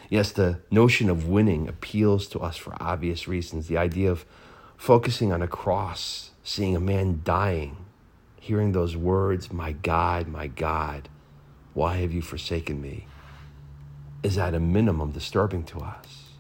Yes, 0.10 0.32
the 0.32 0.60
notion 0.72 1.10
of 1.10 1.28
winning 1.28 1.68
appeals 1.68 2.28
to 2.30 2.40
us 2.40 2.56
for 2.56 2.76
obvious 2.82 3.28
reasons. 3.28 3.68
The 3.68 3.78
idea 3.78 4.12
of 4.12 4.26
focusing 4.78 5.34
on 5.34 5.42
a 5.42 5.48
cross, 5.48 6.32
seeing 6.44 6.76
a 6.76 6.80
man 6.80 7.22
dying, 7.24 7.78
hearing 8.40 8.72
those 8.72 8.96
words, 8.96 9.52
My 9.52 9.74
God, 9.74 10.28
my 10.28 10.48
God, 10.48 11.10
why 11.74 11.98
have 11.98 12.14
you 12.14 12.22
forsaken 12.22 12.82
me? 12.82 13.08
is 14.24 14.38
at 14.38 14.54
a 14.54 14.60
minimum 14.60 15.12
disturbing 15.12 15.64
to 15.64 15.80
us. 15.80 16.32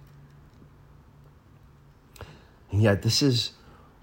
And 2.72 2.82
yet, 2.82 3.02
this 3.02 3.22
is 3.22 3.52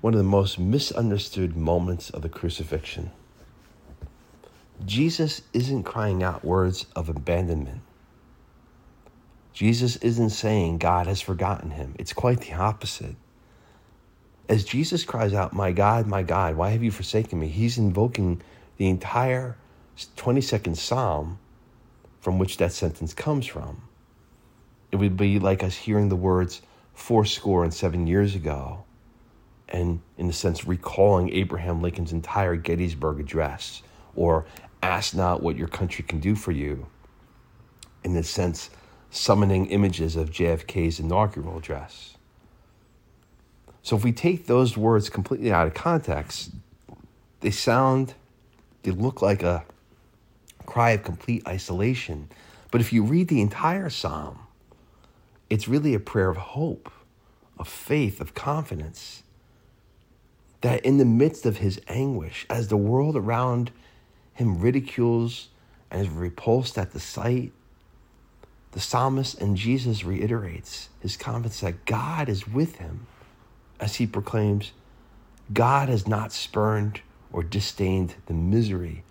one 0.00 0.14
of 0.14 0.18
the 0.18 0.24
most 0.24 0.58
misunderstood 0.58 1.56
moments 1.56 2.10
of 2.10 2.22
the 2.22 2.28
crucifixion. 2.28 3.10
Jesus 4.84 5.42
isn't 5.52 5.84
crying 5.84 6.22
out 6.22 6.44
words 6.44 6.86
of 6.96 7.08
abandonment. 7.08 7.80
Jesus 9.54 9.94
isn't 9.96 10.30
saying 10.30 10.78
God 10.78 11.06
has 11.06 11.20
forgotten 11.20 11.70
him. 11.70 11.94
It's 11.98 12.12
quite 12.12 12.40
the 12.40 12.54
opposite. 12.54 13.14
As 14.48 14.64
Jesus 14.64 15.04
cries 15.04 15.32
out, 15.32 15.52
My 15.52 15.70
God, 15.72 16.06
my 16.06 16.22
God, 16.22 16.56
why 16.56 16.70
have 16.70 16.82
you 16.82 16.90
forsaken 16.90 17.38
me? 17.38 17.48
He's 17.48 17.78
invoking 17.78 18.42
the 18.76 18.88
entire 18.88 19.56
22nd 20.16 20.76
Psalm 20.76 21.38
from 22.20 22.38
which 22.38 22.56
that 22.56 22.72
sentence 22.72 23.14
comes 23.14 23.46
from. 23.46 23.82
It 24.90 24.96
would 24.96 25.16
be 25.16 25.38
like 25.38 25.62
us 25.62 25.76
hearing 25.76 26.08
the 26.08 26.16
words 26.16 26.60
four 26.92 27.24
score 27.24 27.64
and 27.64 27.72
seven 27.72 28.06
years 28.06 28.34
ago, 28.34 28.84
and 29.68 30.00
in 30.18 30.28
a 30.28 30.32
sense, 30.32 30.66
recalling 30.66 31.32
Abraham 31.32 31.80
Lincoln's 31.80 32.12
entire 32.12 32.56
Gettysburg 32.56 33.20
Address, 33.20 33.82
or 34.16 34.46
ask 34.82 35.14
not 35.14 35.42
what 35.42 35.56
your 35.56 35.68
country 35.68 36.04
can 36.04 36.20
do 36.20 36.34
for 36.34 36.52
you, 36.52 36.86
in 38.02 38.16
a 38.16 38.22
sense, 38.22 38.70
summoning 39.14 39.66
images 39.66 40.16
of 40.16 40.30
JFK's 40.30 40.98
inaugural 40.98 41.56
address. 41.56 42.16
So 43.82 43.96
if 43.96 44.02
we 44.02 44.12
take 44.12 44.46
those 44.46 44.76
words 44.76 45.08
completely 45.08 45.52
out 45.52 45.66
of 45.66 45.74
context, 45.74 46.50
they 47.40 47.52
sound, 47.52 48.14
they 48.82 48.90
look 48.90 49.22
like 49.22 49.42
a 49.42 49.64
cry 50.66 50.90
of 50.92 51.04
complete 51.04 51.46
isolation. 51.46 52.28
But 52.72 52.80
if 52.80 52.92
you 52.92 53.04
read 53.04 53.28
the 53.28 53.40
entire 53.40 53.88
psalm, 53.88 54.38
it's 55.48 55.68
really 55.68 55.94
a 55.94 56.00
prayer 56.00 56.30
of 56.30 56.36
hope, 56.36 56.90
of 57.58 57.68
faith, 57.68 58.20
of 58.20 58.34
confidence. 58.34 59.22
That 60.62 60.84
in 60.84 60.96
the 60.96 61.04
midst 61.04 61.46
of 61.46 61.58
his 61.58 61.80
anguish, 61.86 62.46
as 62.50 62.68
the 62.68 62.76
world 62.76 63.16
around 63.16 63.70
him 64.32 64.60
ridicules 64.60 65.50
and 65.90 66.02
is 66.02 66.08
repulsed 66.08 66.78
at 66.78 66.92
the 66.92 67.00
sight, 67.00 67.52
the 68.74 68.80
psalmist 68.80 69.40
and 69.40 69.56
Jesus 69.56 70.02
reiterates 70.02 70.88
his 70.98 71.16
confidence 71.16 71.60
that 71.60 71.84
God 71.84 72.28
is 72.28 72.48
with 72.48 72.74
him 72.76 73.06
as 73.78 73.94
he 73.94 74.06
proclaims, 74.06 74.72
God 75.52 75.88
has 75.88 76.08
not 76.08 76.32
spurned 76.32 77.00
or 77.32 77.44
disdained 77.44 78.16
the 78.26 78.34
misery 78.34 79.04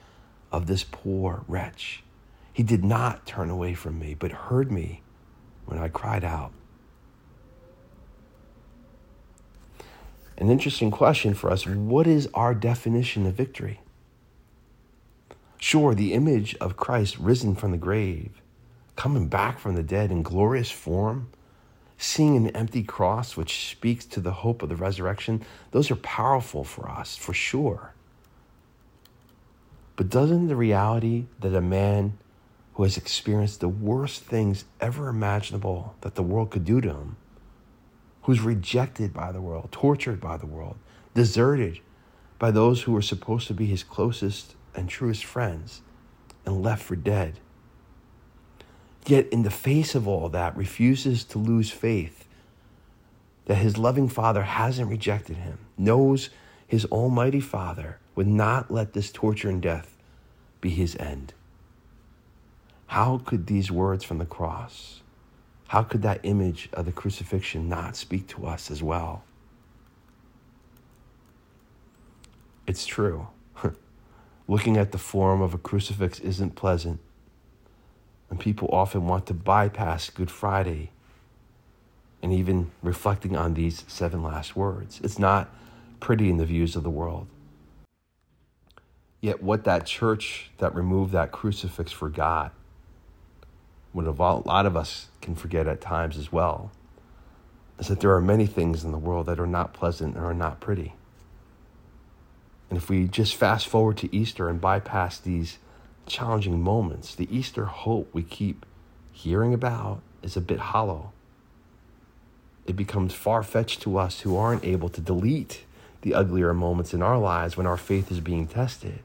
of 0.52 0.68
this 0.68 0.84
poor 0.84 1.46
wretch. 1.48 2.04
He 2.52 2.62
did 2.62 2.84
not 2.84 3.26
turn 3.26 3.50
away 3.50 3.74
from 3.74 3.98
me, 4.00 4.16
but 4.16 4.34
heard 4.34 4.70
me 4.70 5.02
when 5.66 5.80
I 5.80 5.88
cried 5.88 6.26
out. 6.26 6.52
An 10.38 10.50
interesting 10.50 10.92
question 10.92 11.34
for 11.34 11.50
us 11.50 11.66
what 11.66 12.06
is 12.06 12.28
our 12.34 12.54
definition 12.54 13.26
of 13.26 13.36
victory? 13.36 13.80
Sure, 15.58 15.96
the 15.96 16.12
image 16.12 16.54
of 16.56 16.76
Christ 16.76 17.18
risen 17.18 17.56
from 17.56 17.72
the 17.72 17.78
grave 17.78 18.42
coming 18.96 19.28
back 19.28 19.60
from 19.60 19.76
the 19.76 19.84
dead 19.84 20.12
in 20.12 20.24
glorious 20.24 20.72
form, 20.72 21.30
seeing 21.98 22.36
an 22.36 22.48
empty 22.50 22.84
cross 22.84 23.38
which 23.38 23.70
speaks 23.70 24.06
to 24.06 24.20
the 24.20 24.32
hope 24.32 24.62
of 24.62 24.70
the 24.70 24.76
resurrection, 24.76 25.44
those 25.72 25.90
are 25.90 25.96
powerful 25.96 26.64
for 26.64 26.90
us, 26.90 27.16
for 27.16 27.34
sure. 27.34 27.94
But 29.96 30.10
doesn't 30.10 30.48
the 30.48 30.56
reality 30.56 31.26
that 31.40 31.56
a 31.56 31.62
man 31.62 32.18
who 32.74 32.84
has 32.84 32.98
experienced 32.98 33.60
the 33.60 33.70
worst 33.70 34.24
things 34.24 34.66
ever 34.82 35.08
imaginable 35.08 35.96
that 36.02 36.16
the 36.16 36.24
world 36.24 36.50
could 36.50 36.66
do 36.66 36.82
to 36.82 36.90
him, 36.90 37.16
who's 38.24 38.42
rejected 38.42 39.14
by 39.14 39.32
the 39.32 39.42
world, 39.42 39.70
tortured 39.72 40.20
by 40.20 40.38
the 40.38 40.46
world, 40.46 40.76
deserted 41.14 41.80
by 42.40 42.50
those 42.50 42.82
who 42.82 42.92
were 42.92 43.02
supposed 43.02 43.48
to 43.48 43.54
be 43.54 43.68
his 43.68 43.84
closest 43.84 44.56
and 44.76 44.90
truest 44.90 45.24
friends, 45.24 45.82
and 46.46 46.64
left 46.64 46.84
for 46.84 46.96
dead, 46.96 47.40
yet 49.10 49.28
in 49.30 49.44
the 49.44 49.52
face 49.52 49.96
of 49.96 50.08
all 50.08 50.30
that 50.30 50.56
refuses 50.56 51.24
to 51.26 51.38
lose 51.38 51.72
faith 51.72 52.28
that 53.46 53.56
his 53.56 53.78
loving 53.78 54.08
father 54.08 54.44
hasn't 54.44 54.90
rejected 54.90 55.38
him, 55.38 55.58
knows 55.78 56.30
his 56.66 56.86
almighty 56.86 57.40
father 57.40 58.00
would 58.16 58.28
not 58.28 58.72
let 58.72 58.94
this 58.94 59.12
torture 59.12 59.50
and 59.50 59.62
death 59.62 59.98
be 60.62 60.70
his 60.70 60.96
end. 60.98 61.34
How 62.88 63.18
could 63.18 63.48
these 63.48 63.72
words 63.72 64.04
from 64.04 64.20
the 64.20 64.26
cross, 64.26 65.02
how 65.70 65.84
could 65.84 66.04
that 66.04 66.20
image 66.24 66.70
of 66.74 66.86
the 66.86 66.92
crucifixion 66.92 67.68
not 67.68 67.96
speak 67.96 68.28
to 68.28 68.46
us 68.46 68.70
as 68.70 68.84
well? 68.84 69.24
It's 72.66 72.86
true. 72.86 73.28
Looking 74.48 74.78
at 74.78 74.92
the 74.92 74.98
form 74.98 75.42
of 75.42 75.54
a 75.54 75.58
crucifix 75.58 76.20
isn't 76.20 76.56
pleasant 76.56 77.00
and 78.34 78.40
people 78.40 78.68
often 78.72 79.06
want 79.06 79.28
to 79.28 79.34
bypass 79.36 80.10
Good 80.10 80.32
Friday 80.32 80.90
and 82.24 82.34
even 82.34 82.72
reflecting 82.82 83.38
on 83.38 83.54
these 83.54 83.86
seven 83.88 84.24
last 84.24 84.56
words. 84.56 85.00
It's 85.04 85.20
not 85.20 85.52
pretty 86.00 86.32
in 86.32 86.38
the 86.38 86.46
views 86.48 86.76
of 86.76 86.82
the 86.82 86.90
world. 86.90 87.28
Yet, 89.22 89.44
what 89.44 89.66
that 89.66 89.86
church 89.86 90.50
that 90.58 90.74
removed 90.74 91.12
that 91.12 91.32
crucifix 91.32 91.92
forgot, 91.92 92.54
what 93.92 94.08
a 94.08 94.12
lot 94.12 94.66
of 94.66 94.76
us 94.76 95.10
can 95.22 95.36
forget 95.36 95.68
at 95.68 95.80
times 95.80 96.18
as 96.18 96.32
well, 96.32 96.72
is 97.78 97.88
that 97.88 98.00
there 98.00 98.16
are 98.16 98.22
many 98.22 98.48
things 98.48 98.84
in 98.84 98.92
the 98.92 98.98
world 98.98 99.28
that 99.28 99.40
are 99.40 99.46
not 99.46 99.74
pleasant 99.74 100.16
and 100.16 100.26
are 100.26 100.34
not 100.34 100.60
pretty. 100.60 100.96
And 102.72 102.80
if 102.80 102.90
we 102.90 103.08
just 103.08 103.36
fast 103.36 103.68
forward 103.68 103.98
to 103.98 104.16
Easter 104.16 104.50
and 104.50 104.60
bypass 104.60 105.20
these 105.20 105.60
challenging 106.06 106.62
moments, 106.62 107.16
the 107.16 107.28
Easter 107.36 107.66
hope 107.66 108.10
we 108.14 108.24
keep 108.24 108.66
hearing 109.12 109.54
about 109.54 110.02
is 110.22 110.36
a 110.36 110.42
bit 110.42 110.60
hollow. 110.60 111.12
It 112.66 112.76
becomes 112.76 113.14
far 113.14 113.44
fetched 113.44 113.82
to 113.82 113.98
us 113.98 114.22
who 114.22 114.38
aren't 114.38 114.64
able 114.64 114.90
to 114.90 115.02
delete 115.02 115.66
the 116.02 116.14
uglier 116.14 116.54
moments 116.54 116.94
in 116.94 117.02
our 117.02 117.18
lives 117.18 117.58
when 117.58 117.68
our 117.68 117.78
faith 117.78 118.12
is 118.12 118.20
being 118.20 118.48
tested. 118.48 119.00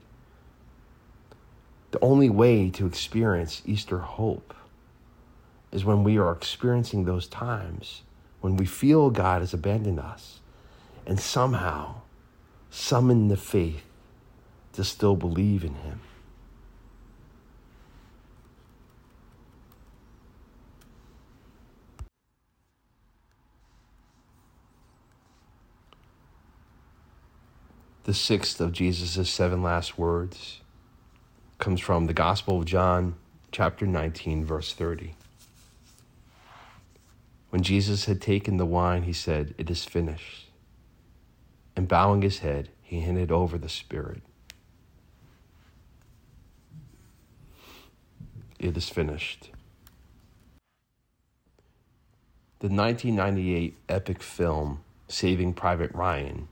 The 1.91 2.01
only 2.01 2.29
way 2.29 2.71
to 2.71 2.87
experience 2.87 3.63
Easter 3.65 3.99
hope 3.99 4.55
is 5.73 5.85
when 5.85 6.05
we 6.05 6.19
are 6.19 6.33
experiencing 6.33 7.05
those 7.05 7.27
times 7.27 8.03
when 8.41 8.57
we 8.57 8.67
feel 8.67 9.11
God 9.11 9.41
has 9.41 9.53
abandoned 9.53 9.99
us 9.99 10.41
and 11.07 11.19
somehow 11.19 12.03
summon 12.71 13.29
the 13.29 13.37
faith 13.37 13.85
to 14.75 14.85
still 14.85 15.17
believe 15.17 15.65
in 15.65 15.75
Him. 15.75 16.01
The 28.09 28.15
sixth 28.15 28.59
of 28.59 28.73
Jesus' 28.73 29.29
seven 29.29 29.63
last 29.63 29.99
words 29.99 30.63
comes 31.59 31.79
from 31.79 32.07
the 32.07 32.15
Gospel 32.15 32.61
of 32.61 32.65
John, 32.65 33.17
chapter 33.53 33.87
19, 33.87 34.47
verse 34.47 34.73
30. 34.73 35.15
When 37.51 37.63
Jesus 37.63 38.07
had 38.07 38.23
taken 38.23 38.57
the 38.57 38.65
wine, 38.65 39.03
he 39.03 39.13
said, 39.13 39.55
It 39.59 39.69
is 39.69 39.85
finished. 39.85 40.47
And 41.77 41.87
bowing 41.87 42.23
his 42.23 42.39
head, 42.39 42.71
he 42.81 43.01
handed 43.01 43.31
over 43.31 43.59
the 43.59 43.69
Spirit. 43.69 44.23
It 48.59 48.75
is 48.75 48.89
finished. 48.89 49.51
The 52.61 52.69
1998 52.69 53.77
epic 53.91 54.23
film, 54.23 54.81
Saving 55.09 55.53
Private 55.53 55.93
Ryan, 55.93 56.49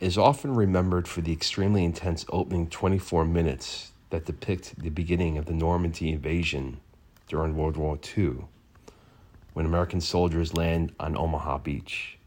is 0.00 0.18
often 0.18 0.54
remembered 0.54 1.06
for 1.06 1.20
the 1.20 1.32
extremely 1.32 1.84
intense 1.84 2.24
opening 2.28 2.68
24 2.68 3.24
minutes 3.24 3.92
that 4.10 4.26
depict 4.26 4.78
the 4.78 4.90
beginning 4.90 5.38
of 5.38 5.46
the 5.46 5.52
Normandy 5.52 6.12
invasion 6.12 6.80
during 7.28 7.56
World 7.56 7.76
War 7.76 7.98
II, 8.16 8.44
when 9.52 9.66
American 9.66 10.00
soldiers 10.00 10.54
land 10.54 10.92
on 11.00 11.16
Omaha 11.16 11.58
Beach. 11.58 12.18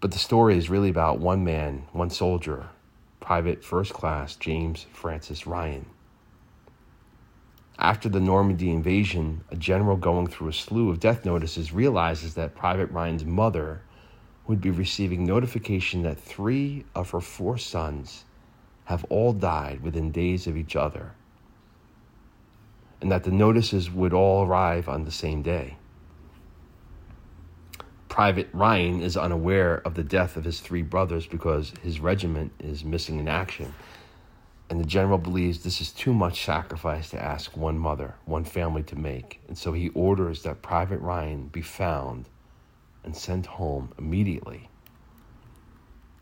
But 0.00 0.10
the 0.10 0.18
story 0.18 0.58
is 0.58 0.68
really 0.68 0.90
about 0.90 1.18
one 1.18 1.44
man, 1.44 1.84
one 1.92 2.10
soldier, 2.10 2.68
Private 3.20 3.64
First 3.64 3.94
Class 3.94 4.36
James 4.36 4.86
Francis 4.92 5.46
Ryan. 5.46 5.86
After 7.78 8.08
the 8.08 8.20
Normandy 8.20 8.70
invasion, 8.70 9.44
a 9.50 9.56
general 9.56 9.96
going 9.96 10.26
through 10.26 10.48
a 10.48 10.52
slew 10.52 10.90
of 10.90 11.00
death 11.00 11.24
notices 11.24 11.72
realizes 11.72 12.34
that 12.34 12.54
Private 12.54 12.90
Ryan's 12.90 13.24
mother 13.24 13.82
would 14.46 14.60
be 14.60 14.70
receiving 14.70 15.24
notification 15.24 16.02
that 16.02 16.18
three 16.18 16.84
of 16.94 17.10
her 17.10 17.20
four 17.20 17.56
sons 17.56 18.24
have 18.84 19.04
all 19.04 19.32
died 19.32 19.80
within 19.82 20.10
days 20.10 20.46
of 20.46 20.56
each 20.56 20.76
other, 20.76 21.12
and 23.00 23.10
that 23.10 23.24
the 23.24 23.30
notices 23.30 23.90
would 23.90 24.12
all 24.12 24.46
arrive 24.46 24.88
on 24.88 25.04
the 25.04 25.10
same 25.10 25.42
day. 25.42 25.76
Private 28.08 28.48
Ryan 28.52 29.00
is 29.00 29.16
unaware 29.16 29.78
of 29.84 29.94
the 29.94 30.04
death 30.04 30.36
of 30.36 30.44
his 30.44 30.60
three 30.60 30.82
brothers 30.82 31.26
because 31.26 31.72
his 31.82 31.98
regiment 31.98 32.52
is 32.60 32.84
missing 32.84 33.18
in 33.18 33.26
action. 33.26 33.74
And 34.70 34.78
the 34.78 34.84
general 34.84 35.18
believes 35.18 35.64
this 35.64 35.80
is 35.80 35.90
too 35.90 36.14
much 36.14 36.44
sacrifice 36.44 37.10
to 37.10 37.20
ask 37.20 37.56
one 37.56 37.76
mother, 37.76 38.14
one 38.24 38.44
family 38.44 38.82
to 38.84 38.96
make. 38.96 39.40
And 39.48 39.58
so 39.58 39.72
he 39.72 39.88
orders 39.90 40.42
that 40.44 40.62
Private 40.62 41.00
Ryan 41.00 41.48
be 41.48 41.60
found 41.60 42.28
and 43.04 43.16
sent 43.16 43.46
home 43.46 43.92
immediately. 43.98 44.68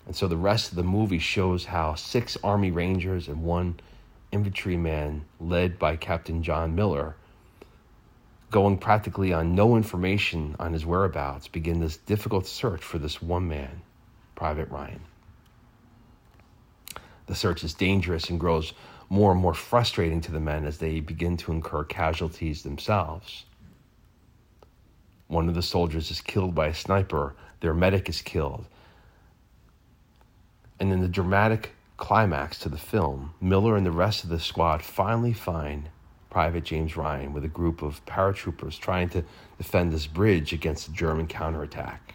And 0.06 0.16
so 0.16 0.26
the 0.26 0.36
rest 0.36 0.70
of 0.70 0.76
the 0.76 0.82
movie 0.82 1.18
shows 1.18 1.66
how 1.66 1.94
six 1.94 2.36
Army 2.42 2.70
Rangers 2.70 3.28
and 3.28 3.42
one 3.42 3.78
infantryman, 4.32 5.24
led 5.38 5.78
by 5.78 5.96
Captain 5.96 6.42
John 6.42 6.74
Miller, 6.74 7.16
going 8.50 8.78
practically 8.78 9.32
on 9.32 9.54
no 9.54 9.76
information 9.76 10.56
on 10.58 10.72
his 10.72 10.84
whereabouts, 10.84 11.48
begin 11.48 11.80
this 11.80 11.96
difficult 11.96 12.46
search 12.46 12.82
for 12.82 12.98
this 12.98 13.22
one 13.22 13.48
man, 13.48 13.82
Private 14.34 14.68
Ryan. 14.70 15.00
The 17.26 17.34
search 17.34 17.62
is 17.62 17.74
dangerous 17.74 18.28
and 18.28 18.40
grows 18.40 18.72
more 19.08 19.32
and 19.32 19.40
more 19.40 19.54
frustrating 19.54 20.20
to 20.22 20.32
the 20.32 20.40
men 20.40 20.64
as 20.64 20.78
they 20.78 21.00
begin 21.00 21.36
to 21.38 21.52
incur 21.52 21.84
casualties 21.84 22.62
themselves. 22.62 23.44
One 25.32 25.48
of 25.48 25.54
the 25.54 25.62
soldiers 25.62 26.10
is 26.10 26.20
killed 26.20 26.54
by 26.54 26.66
a 26.66 26.74
sniper, 26.74 27.34
their 27.60 27.72
medic 27.72 28.10
is 28.10 28.20
killed. 28.20 28.66
And 30.78 30.92
in 30.92 31.00
the 31.00 31.08
dramatic 31.08 31.70
climax 31.96 32.58
to 32.58 32.68
the 32.68 32.76
film, 32.76 33.32
Miller 33.40 33.74
and 33.74 33.86
the 33.86 33.92
rest 33.92 34.24
of 34.24 34.28
the 34.28 34.38
squad 34.38 34.82
finally 34.82 35.32
find 35.32 35.88
Private 36.28 36.64
James 36.64 36.98
Ryan 36.98 37.32
with 37.32 37.46
a 37.46 37.48
group 37.48 37.80
of 37.80 38.04
paratroopers 38.04 38.78
trying 38.78 39.08
to 39.08 39.24
defend 39.56 39.90
this 39.90 40.06
bridge 40.06 40.52
against 40.52 40.88
a 40.88 40.92
German 40.92 41.26
counterattack. 41.26 42.14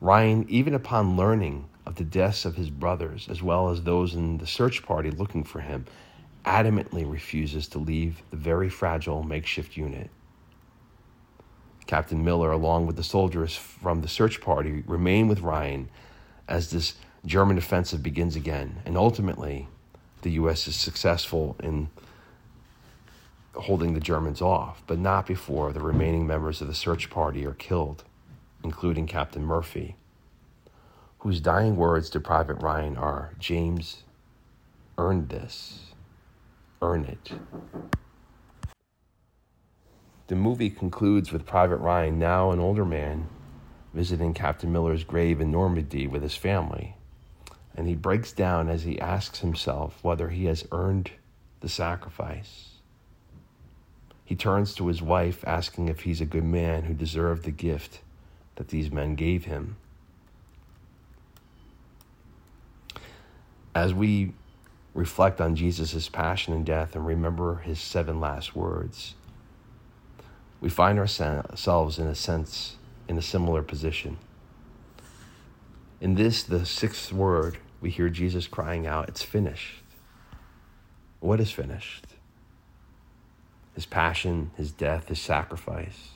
Ryan, 0.00 0.44
even 0.48 0.74
upon 0.74 1.16
learning 1.16 1.68
of 1.86 1.94
the 1.94 2.04
deaths 2.04 2.46
of 2.46 2.56
his 2.56 2.68
brothers, 2.68 3.28
as 3.30 3.44
well 3.44 3.68
as 3.68 3.80
those 3.84 4.16
in 4.16 4.38
the 4.38 4.46
search 4.48 4.82
party 4.82 5.12
looking 5.12 5.44
for 5.44 5.60
him, 5.60 5.84
adamantly 6.44 7.08
refuses 7.08 7.68
to 7.68 7.78
leave 7.78 8.24
the 8.32 8.36
very 8.36 8.68
fragile 8.68 9.22
makeshift 9.22 9.76
unit. 9.76 10.10
Captain 11.88 12.22
Miller, 12.22 12.52
along 12.52 12.86
with 12.86 12.96
the 12.96 13.02
soldiers 13.02 13.56
from 13.56 14.02
the 14.02 14.08
search 14.08 14.42
party, 14.42 14.84
remain 14.86 15.26
with 15.26 15.40
Ryan 15.40 15.88
as 16.46 16.70
this 16.70 16.94
German 17.24 17.56
offensive 17.56 18.02
begins 18.02 18.36
again. 18.36 18.82
And 18.84 18.96
ultimately, 18.96 19.68
the 20.20 20.32
U.S. 20.32 20.68
is 20.68 20.76
successful 20.76 21.56
in 21.60 21.88
holding 23.54 23.94
the 23.94 24.00
Germans 24.00 24.42
off, 24.42 24.82
but 24.86 24.98
not 24.98 25.26
before 25.26 25.72
the 25.72 25.80
remaining 25.80 26.26
members 26.26 26.60
of 26.60 26.68
the 26.68 26.74
search 26.74 27.08
party 27.08 27.46
are 27.46 27.54
killed, 27.54 28.04
including 28.62 29.06
Captain 29.06 29.42
Murphy, 29.42 29.96
whose 31.20 31.40
dying 31.40 31.74
words 31.74 32.10
to 32.10 32.20
Private 32.20 32.62
Ryan 32.62 32.98
are 32.98 33.32
James, 33.38 34.02
earn 34.98 35.26
this, 35.28 35.86
earn 36.82 37.06
it. 37.06 37.32
The 40.28 40.36
movie 40.36 40.68
concludes 40.68 41.32
with 41.32 41.46
Private 41.46 41.78
Ryan, 41.78 42.18
now 42.18 42.50
an 42.50 42.60
older 42.60 42.84
man, 42.84 43.28
visiting 43.94 44.34
Captain 44.34 44.70
Miller's 44.70 45.02
grave 45.02 45.40
in 45.40 45.50
Normandy 45.50 46.06
with 46.06 46.22
his 46.22 46.36
family. 46.36 46.96
And 47.74 47.88
he 47.88 47.94
breaks 47.94 48.32
down 48.32 48.68
as 48.68 48.82
he 48.82 49.00
asks 49.00 49.40
himself 49.40 49.98
whether 50.02 50.28
he 50.28 50.44
has 50.44 50.68
earned 50.70 51.12
the 51.60 51.68
sacrifice. 51.70 52.72
He 54.22 54.36
turns 54.36 54.74
to 54.74 54.88
his 54.88 55.00
wife, 55.00 55.42
asking 55.46 55.88
if 55.88 56.00
he's 56.00 56.20
a 56.20 56.26
good 56.26 56.44
man 56.44 56.82
who 56.82 56.92
deserved 56.92 57.44
the 57.44 57.50
gift 57.50 58.00
that 58.56 58.68
these 58.68 58.92
men 58.92 59.14
gave 59.14 59.46
him. 59.46 59.76
As 63.74 63.94
we 63.94 64.34
reflect 64.92 65.40
on 65.40 65.56
Jesus' 65.56 66.10
passion 66.10 66.52
and 66.52 66.66
death 66.66 66.94
and 66.94 67.06
remember 67.06 67.60
his 67.60 67.80
seven 67.80 68.20
last 68.20 68.54
words, 68.54 69.14
we 70.60 70.68
find 70.68 70.98
ourselves, 70.98 71.98
in 71.98 72.06
a 72.06 72.14
sense, 72.14 72.76
in 73.06 73.16
a 73.16 73.22
similar 73.22 73.62
position. 73.62 74.18
In 76.00 76.14
this, 76.14 76.42
the 76.42 76.66
sixth 76.66 77.12
word, 77.12 77.58
we 77.80 77.90
hear 77.90 78.08
Jesus 78.08 78.46
crying 78.46 78.86
out, 78.86 79.08
It's 79.08 79.22
finished. 79.22 79.82
What 81.20 81.40
is 81.40 81.50
finished? 81.50 82.06
His 83.74 83.86
passion, 83.86 84.50
his 84.56 84.72
death, 84.72 85.08
his 85.08 85.20
sacrifice. 85.20 86.10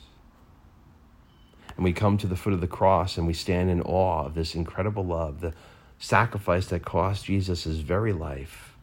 And 1.75 1.83
we 1.83 1.93
come 1.93 2.17
to 2.17 2.27
the 2.27 2.35
foot 2.35 2.53
of 2.53 2.61
the 2.61 2.67
cross 2.67 3.17
and 3.17 3.25
we 3.25 3.33
stand 3.33 3.69
in 3.69 3.81
awe 3.81 4.25
of 4.25 4.35
this 4.35 4.53
incredible 4.55 5.05
love, 5.05 5.41
the 5.41 5.53
sacrifice 5.97 6.67
that 6.67 6.85
cost 6.85 7.25
Jesus 7.25 7.63
his 7.63 7.79
very 7.79 8.13
life, 8.13 8.75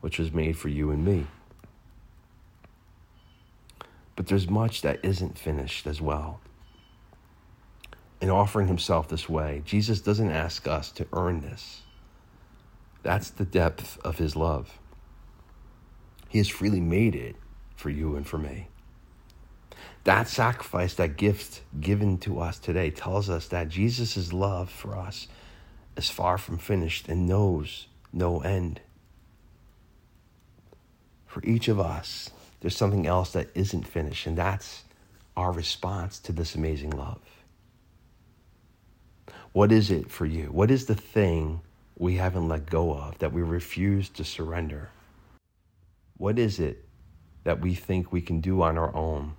which 0.00 0.18
was 0.18 0.32
made 0.32 0.56
for 0.56 0.68
you 0.68 0.90
and 0.90 1.04
me. 1.04 1.26
But 4.18 4.26
there's 4.26 4.50
much 4.50 4.82
that 4.82 4.98
isn't 5.04 5.38
finished 5.38 5.86
as 5.86 6.00
well. 6.00 6.40
In 8.20 8.30
offering 8.30 8.66
himself 8.66 9.06
this 9.06 9.28
way, 9.28 9.62
Jesus 9.64 10.00
doesn't 10.00 10.32
ask 10.32 10.66
us 10.66 10.90
to 10.90 11.06
earn 11.12 11.40
this. 11.40 11.82
That's 13.04 13.30
the 13.30 13.44
depth 13.44 13.96
of 14.04 14.18
his 14.18 14.34
love. 14.34 14.80
He 16.28 16.38
has 16.38 16.48
freely 16.48 16.80
made 16.80 17.14
it 17.14 17.36
for 17.76 17.90
you 17.90 18.16
and 18.16 18.26
for 18.26 18.38
me. 18.38 18.66
That 20.02 20.26
sacrifice, 20.26 20.94
that 20.94 21.16
gift 21.16 21.62
given 21.78 22.18
to 22.18 22.40
us 22.40 22.58
today, 22.58 22.90
tells 22.90 23.30
us 23.30 23.46
that 23.46 23.68
Jesus' 23.68 24.32
love 24.32 24.68
for 24.68 24.96
us 24.96 25.28
is 25.96 26.10
far 26.10 26.38
from 26.38 26.58
finished 26.58 27.06
and 27.06 27.28
knows 27.28 27.86
no 28.12 28.40
end. 28.40 28.80
For 31.28 31.40
each 31.44 31.68
of 31.68 31.78
us, 31.78 32.30
there's 32.60 32.76
something 32.76 33.06
else 33.06 33.32
that 33.32 33.48
isn't 33.54 33.86
finished, 33.86 34.26
and 34.26 34.36
that's 34.36 34.84
our 35.36 35.52
response 35.52 36.18
to 36.18 36.32
this 36.32 36.54
amazing 36.54 36.90
love. 36.90 37.20
What 39.52 39.72
is 39.72 39.90
it 39.90 40.10
for 40.10 40.26
you? 40.26 40.46
What 40.46 40.70
is 40.70 40.86
the 40.86 40.94
thing 40.94 41.60
we 41.96 42.16
haven't 42.16 42.48
let 42.48 42.66
go 42.66 42.92
of 42.94 43.18
that 43.18 43.32
we 43.32 43.42
refuse 43.42 44.08
to 44.10 44.24
surrender? 44.24 44.90
What 46.16 46.38
is 46.38 46.60
it 46.60 46.84
that 47.44 47.60
we 47.60 47.74
think 47.74 48.12
we 48.12 48.20
can 48.20 48.40
do 48.40 48.62
on 48.62 48.76
our 48.76 48.94
own 48.94 49.34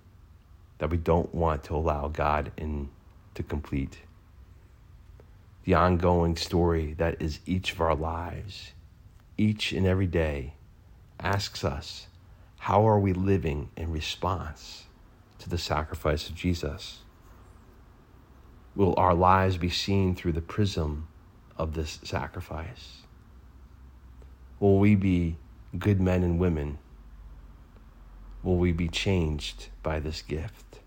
that 0.79 0.89
we 0.89 0.97
don't 0.97 1.33
want 1.35 1.63
to 1.65 1.75
allow 1.75 2.07
God 2.07 2.51
in 2.57 2.89
to 3.35 3.43
complete? 3.43 3.97
The 5.65 5.73
ongoing 5.73 6.35
story 6.35 6.93
that 6.93 7.21
is 7.21 7.39
each 7.45 7.73
of 7.73 7.81
our 7.81 7.95
lives, 7.95 8.71
each 9.37 9.73
and 9.73 9.85
every 9.85 10.07
day, 10.07 10.53
asks 11.19 11.63
us 11.63 12.07
how 12.59 12.87
are 12.87 12.99
we 12.99 13.13
living 13.13 13.69
in 13.75 13.91
response 13.91 14.83
to 15.39 15.49
the 15.49 15.57
sacrifice 15.57 16.29
of 16.29 16.35
Jesus? 16.35 16.99
Will 18.75 18.93
our 18.97 19.15
lives 19.15 19.57
be 19.57 19.69
seen 19.69 20.13
through 20.13 20.33
the 20.33 20.41
prism 20.41 21.07
of 21.57 21.73
this 21.73 21.99
sacrifice? 22.03 23.03
Will 24.59 24.77
we 24.77 24.95
be 24.95 25.37
good 25.77 26.01
men 26.01 26.21
and 26.23 26.37
women? 26.37 26.77
Will 28.43 28.57
we 28.57 28.71
be 28.71 28.87
changed 28.87 29.69
by 29.81 29.99
this 29.99 30.21
gift? 30.21 30.79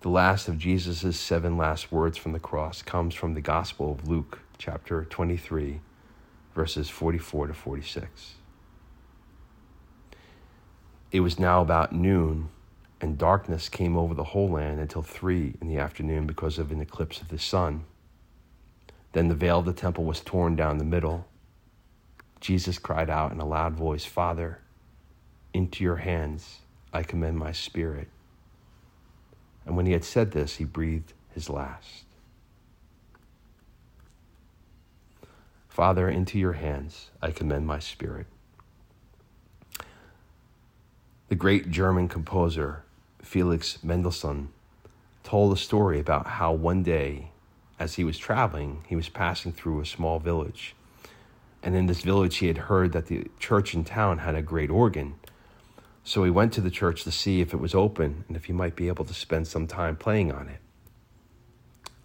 The 0.00 0.08
last 0.08 0.48
of 0.48 0.58
Jesus' 0.58 1.18
seven 1.18 1.56
last 1.56 1.90
words 1.90 2.16
from 2.16 2.32
the 2.32 2.38
cross 2.38 2.80
comes 2.80 3.14
from 3.14 3.34
the 3.34 3.40
Gospel 3.40 3.92
of 3.92 4.06
Luke, 4.08 4.40
chapter 4.58 5.04
23, 5.04 5.80
verses 6.54 6.88
44 6.88 7.48
to 7.48 7.54
46. 7.54 8.34
It 11.12 11.20
was 11.20 11.38
now 11.38 11.60
about 11.60 11.92
noon, 11.92 12.48
and 13.00 13.18
darkness 13.18 13.68
came 13.68 13.96
over 13.96 14.14
the 14.14 14.24
whole 14.24 14.50
land 14.50 14.80
until 14.80 15.02
three 15.02 15.54
in 15.60 15.68
the 15.68 15.78
afternoon 15.78 16.26
because 16.26 16.58
of 16.58 16.72
an 16.72 16.80
eclipse 16.80 17.20
of 17.20 17.28
the 17.28 17.38
sun. 17.38 17.84
Then 19.12 19.28
the 19.28 19.34
veil 19.34 19.60
of 19.60 19.66
the 19.66 19.72
temple 19.72 20.04
was 20.04 20.20
torn 20.20 20.56
down 20.56 20.78
the 20.78 20.84
middle. 20.84 21.26
Jesus 22.40 22.78
cried 22.78 23.10
out 23.10 23.32
in 23.32 23.40
a 23.40 23.46
loud 23.46 23.74
voice, 23.74 24.04
Father, 24.04 24.60
into 25.52 25.84
your 25.84 25.96
hands 25.96 26.60
I 26.92 27.02
commend 27.02 27.38
my 27.38 27.52
spirit. 27.52 28.08
And 29.66 29.76
when 29.76 29.86
he 29.86 29.92
had 29.92 30.04
said 30.04 30.32
this, 30.32 30.56
he 30.56 30.64
breathed 30.64 31.12
his 31.34 31.50
last. 31.50 32.05
Father, 35.76 36.08
into 36.08 36.38
your 36.38 36.54
hands 36.54 37.10
I 37.20 37.30
commend 37.30 37.66
my 37.66 37.80
spirit. 37.80 38.26
The 41.28 41.34
great 41.34 41.70
German 41.70 42.08
composer 42.08 42.82
Felix 43.20 43.84
Mendelssohn 43.84 44.48
told 45.22 45.52
a 45.52 45.56
story 45.58 46.00
about 46.00 46.26
how 46.26 46.54
one 46.54 46.82
day, 46.82 47.28
as 47.78 47.96
he 47.96 48.04
was 48.04 48.16
traveling, 48.16 48.84
he 48.88 48.96
was 48.96 49.10
passing 49.10 49.52
through 49.52 49.82
a 49.82 49.84
small 49.84 50.18
village. 50.18 50.74
And 51.62 51.76
in 51.76 51.84
this 51.84 52.00
village, 52.00 52.38
he 52.38 52.46
had 52.46 52.56
heard 52.72 52.92
that 52.92 53.08
the 53.08 53.26
church 53.38 53.74
in 53.74 53.84
town 53.84 54.20
had 54.20 54.34
a 54.34 54.40
great 54.40 54.70
organ. 54.70 55.16
So 56.04 56.24
he 56.24 56.30
went 56.30 56.54
to 56.54 56.62
the 56.62 56.70
church 56.70 57.04
to 57.04 57.12
see 57.12 57.42
if 57.42 57.52
it 57.52 57.60
was 57.60 57.74
open 57.74 58.24
and 58.28 58.36
if 58.38 58.46
he 58.46 58.54
might 58.54 58.76
be 58.76 58.88
able 58.88 59.04
to 59.04 59.12
spend 59.12 59.46
some 59.46 59.66
time 59.66 59.96
playing 59.96 60.32
on 60.32 60.48
it. 60.48 60.60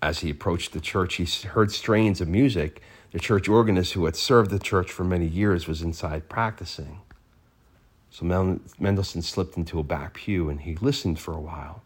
As 0.01 0.19
he 0.19 0.29
approached 0.29 0.73
the 0.73 0.81
church, 0.81 1.15
he 1.15 1.47
heard 1.47 1.71
strains 1.71 2.19
of 2.19 2.27
music 2.27 2.81
the 3.11 3.19
church 3.19 3.47
organist 3.49 3.93
who 3.93 4.05
had 4.05 4.15
served 4.15 4.51
the 4.51 4.59
church 4.59 4.91
for 4.91 5.03
many 5.03 5.27
years 5.27 5.67
was 5.67 5.81
inside 5.81 6.29
practicing. 6.29 7.01
So 8.09 8.25
Mendelssohn 8.79 9.21
slipped 9.21 9.57
into 9.57 9.79
a 9.79 9.83
back 9.83 10.15
pew 10.15 10.49
and 10.49 10.61
he 10.61 10.75
listened 10.75 11.19
for 11.19 11.33
a 11.33 11.39
while. 11.39 11.81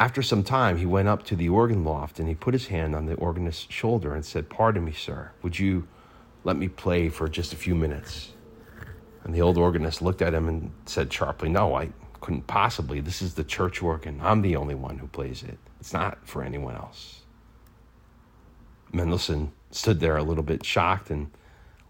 After 0.00 0.22
some 0.22 0.42
time, 0.42 0.76
he 0.76 0.86
went 0.86 1.08
up 1.08 1.22
to 1.24 1.36
the 1.36 1.48
organ 1.48 1.84
loft 1.84 2.18
and 2.18 2.28
he 2.28 2.34
put 2.34 2.54
his 2.54 2.66
hand 2.66 2.94
on 2.94 3.06
the 3.06 3.14
organist's 3.14 3.72
shoulder 3.72 4.14
and 4.14 4.24
said, 4.24 4.50
Pardon 4.50 4.84
me, 4.84 4.92
sir, 4.92 5.30
would 5.42 5.58
you 5.58 5.86
let 6.42 6.56
me 6.56 6.68
play 6.68 7.08
for 7.08 7.28
just 7.28 7.52
a 7.52 7.56
few 7.56 7.74
minutes? 7.74 8.32
And 9.22 9.34
the 9.34 9.40
old 9.40 9.56
organist 9.56 10.02
looked 10.02 10.20
at 10.20 10.34
him 10.34 10.48
and 10.48 10.72
said 10.84 11.12
sharply, 11.12 11.48
No, 11.48 11.74
I 11.74 11.90
couldn't 12.20 12.46
possibly. 12.46 13.00
This 13.00 13.22
is 13.22 13.34
the 13.34 13.44
church 13.44 13.82
organ. 13.82 14.20
I'm 14.22 14.42
the 14.42 14.56
only 14.56 14.74
one 14.74 14.98
who 14.98 15.06
plays 15.06 15.42
it. 15.42 15.58
It's 15.80 15.92
not 15.92 16.18
for 16.26 16.42
anyone 16.42 16.74
else. 16.74 17.23
Mendelssohn 18.94 19.52
stood 19.70 20.00
there 20.00 20.16
a 20.16 20.22
little 20.22 20.44
bit 20.44 20.64
shocked 20.64 21.10
and 21.10 21.30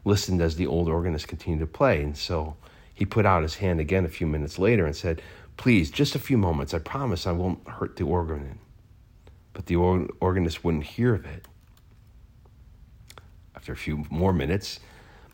listened 0.04 0.40
as 0.40 0.56
the 0.56 0.66
old 0.66 0.88
organist 0.88 1.28
continued 1.28 1.60
to 1.60 1.66
play. 1.66 2.02
And 2.02 2.16
so 2.16 2.56
he 2.94 3.04
put 3.04 3.26
out 3.26 3.42
his 3.42 3.56
hand 3.56 3.80
again 3.80 4.04
a 4.04 4.08
few 4.08 4.26
minutes 4.26 4.58
later 4.58 4.86
and 4.86 4.96
said, 4.96 5.22
Please, 5.56 5.90
just 5.90 6.14
a 6.14 6.18
few 6.18 6.36
moments. 6.36 6.74
I 6.74 6.78
promise 6.78 7.26
I 7.26 7.32
won't 7.32 7.68
hurt 7.68 7.96
the 7.96 8.04
organ. 8.04 8.58
But 9.52 9.66
the 9.66 9.76
organist 9.76 10.64
wouldn't 10.64 10.84
hear 10.84 11.14
of 11.14 11.24
it. 11.24 11.46
After 13.54 13.72
a 13.72 13.76
few 13.76 14.04
more 14.10 14.32
minutes, 14.32 14.80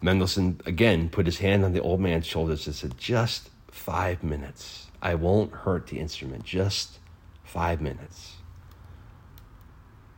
Mendelssohn 0.02 0.60
again 0.66 1.08
put 1.08 1.26
his 1.26 1.38
hand 1.38 1.64
on 1.64 1.72
the 1.72 1.80
old 1.80 2.00
man's 2.00 2.26
shoulders 2.26 2.66
and 2.66 2.76
said, 2.76 2.98
Just 2.98 3.48
five 3.70 4.22
minutes. 4.22 4.88
I 5.00 5.14
won't 5.14 5.52
hurt 5.52 5.86
the 5.86 5.98
instrument. 5.98 6.44
Just 6.44 6.98
five 7.44 7.80
minutes. 7.80 8.36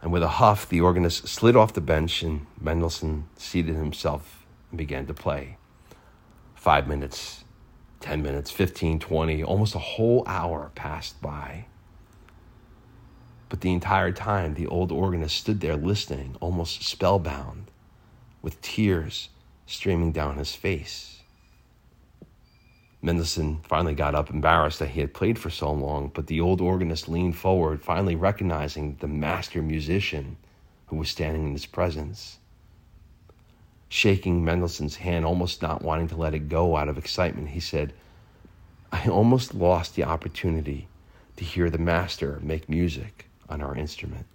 And 0.02 0.12
with 0.12 0.24
a 0.24 0.28
huff, 0.28 0.68
the 0.68 0.80
organist 0.80 1.28
slid 1.28 1.54
off 1.54 1.72
the 1.72 1.80
bench 1.80 2.22
and 2.24 2.46
Mendelssohn 2.60 3.28
seated 3.36 3.76
himself 3.76 4.44
and 4.70 4.76
began 4.76 5.06
to 5.06 5.14
play. 5.14 5.58
Five 6.56 6.88
minutes, 6.88 7.44
10 8.00 8.20
minutes, 8.20 8.50
15, 8.50 8.98
20, 8.98 9.44
almost 9.44 9.76
a 9.76 9.78
whole 9.78 10.24
hour 10.26 10.72
passed 10.74 11.22
by. 11.22 11.66
But 13.48 13.60
the 13.60 13.72
entire 13.72 14.12
time, 14.12 14.54
the 14.54 14.66
old 14.66 14.90
organist 14.90 15.36
stood 15.36 15.60
there 15.60 15.76
listening, 15.76 16.36
almost 16.40 16.82
spellbound, 16.82 17.70
with 18.40 18.60
tears 18.60 19.28
streaming 19.66 20.10
down 20.10 20.38
his 20.38 20.54
face. 20.54 21.11
Mendelssohn 23.04 23.60
finally 23.64 23.94
got 23.94 24.14
up, 24.14 24.30
embarrassed 24.30 24.78
that 24.78 24.90
he 24.90 25.00
had 25.00 25.12
played 25.12 25.36
for 25.36 25.50
so 25.50 25.72
long, 25.72 26.12
but 26.14 26.28
the 26.28 26.40
old 26.40 26.60
organist 26.60 27.08
leaned 27.08 27.36
forward, 27.36 27.82
finally 27.82 28.14
recognizing 28.14 28.96
the 29.00 29.08
master 29.08 29.60
musician 29.60 30.36
who 30.86 30.96
was 30.96 31.10
standing 31.10 31.44
in 31.44 31.52
his 31.52 31.66
presence. 31.66 32.38
Shaking 33.88 34.44
Mendelssohn's 34.44 34.96
hand, 34.96 35.24
almost 35.24 35.62
not 35.62 35.82
wanting 35.82 36.08
to 36.08 36.16
let 36.16 36.32
it 36.32 36.48
go 36.48 36.76
out 36.76 36.88
of 36.88 36.96
excitement, 36.96 37.48
he 37.48 37.60
said, 37.60 37.92
I 38.92 39.08
almost 39.08 39.52
lost 39.52 39.96
the 39.96 40.04
opportunity 40.04 40.86
to 41.36 41.44
hear 41.44 41.70
the 41.70 41.78
master 41.78 42.38
make 42.40 42.68
music 42.68 43.26
on 43.48 43.60
our 43.60 43.74
instrument. 43.74 44.26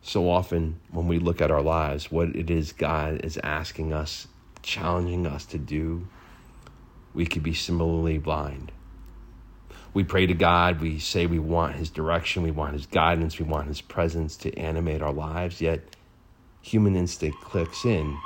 So 0.00 0.30
often, 0.30 0.80
when 0.90 1.06
we 1.06 1.18
look 1.18 1.40
at 1.40 1.50
our 1.50 1.62
lives, 1.62 2.10
what 2.10 2.34
it 2.34 2.50
is 2.50 2.72
God 2.72 3.20
is 3.24 3.38
asking 3.42 3.92
us 3.92 4.26
challenging 4.64 5.26
us 5.26 5.44
to 5.46 5.58
do, 5.58 6.08
we 7.14 7.26
could 7.26 7.42
be 7.42 7.54
similarly 7.54 8.18
blind. 8.18 8.72
We 9.92 10.02
pray 10.02 10.26
to 10.26 10.34
God, 10.34 10.80
we 10.80 10.98
say 10.98 11.26
we 11.26 11.38
want 11.38 11.76
His 11.76 11.90
direction, 11.90 12.42
we 12.42 12.50
want 12.50 12.72
His 12.72 12.86
guidance, 12.86 13.38
we 13.38 13.44
want 13.44 13.68
His 13.68 13.80
presence 13.80 14.36
to 14.38 14.52
animate 14.58 15.02
our 15.02 15.12
lives, 15.12 15.60
yet 15.60 15.96
human 16.60 16.96
instinct 16.96 17.40
clicks 17.42 17.84
in 17.84 18.18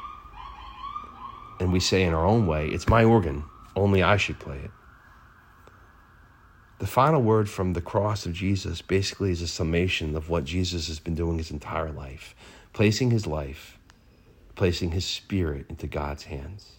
and 1.61 1.73
we 1.73 1.81
say 1.81 2.05
in 2.05 2.15
our 2.15 2.25
own 2.25 2.47
way, 2.47 2.69
It's 2.69 2.89
my 2.89 3.05
organ, 3.05 3.45
only 3.75 4.03
I 4.03 4.17
should 4.17 4.39
play 4.39 4.59
it. 4.59 4.71
The 6.79 6.87
final 6.87 7.21
word 7.21 7.51
from 7.51 7.73
the 7.73 7.81
cross 7.81 8.25
of 8.25 8.33
Jesus 8.33 8.83
basically 8.83 9.33
is 9.33 9.43
a 9.43 9.49
summation 9.49 10.17
of 10.17 10.31
what 10.31 10.45
Jesus 10.45 10.87
has 10.87 11.01
been 11.01 11.17
doing 11.17 11.39
his 11.39 11.51
entire 11.51 11.91
life, 11.91 12.37
placing 12.73 13.11
his 13.11 13.27
life 13.27 13.78
placing 14.59 14.91
his 14.91 15.05
spirit 15.05 15.65
into 15.71 15.87
God's 15.87 16.25
hands. 16.25 16.73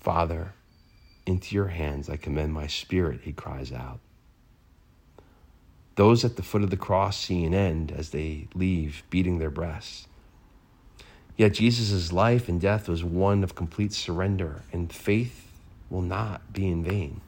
Father, 0.00 0.52
into 1.24 1.54
your 1.54 1.68
hands 1.68 2.10
I 2.10 2.16
commend 2.16 2.52
my 2.52 2.66
spirit, 2.66 3.20
he 3.22 3.32
cries 3.32 3.72
out. 3.72 4.00
Those 5.94 6.24
at 6.24 6.34
the 6.34 6.42
foot 6.42 6.64
of 6.64 6.70
the 6.70 6.76
cross 6.76 7.16
see 7.16 7.44
an 7.44 7.54
end 7.54 7.92
as 7.92 8.10
they 8.10 8.48
leave, 8.52 9.04
beating 9.10 9.38
their 9.38 9.50
breasts. 9.50 10.08
Yet 11.36 11.54
Jesus' 11.54 12.12
life 12.12 12.48
and 12.48 12.60
death 12.60 12.88
was 12.88 13.04
one 13.04 13.44
of 13.44 13.54
complete 13.54 13.92
surrender, 13.92 14.62
and 14.72 14.92
faith 14.92 15.52
will 15.88 16.02
not 16.02 16.52
be 16.52 16.66
in 16.66 16.82
vain. 16.82 17.20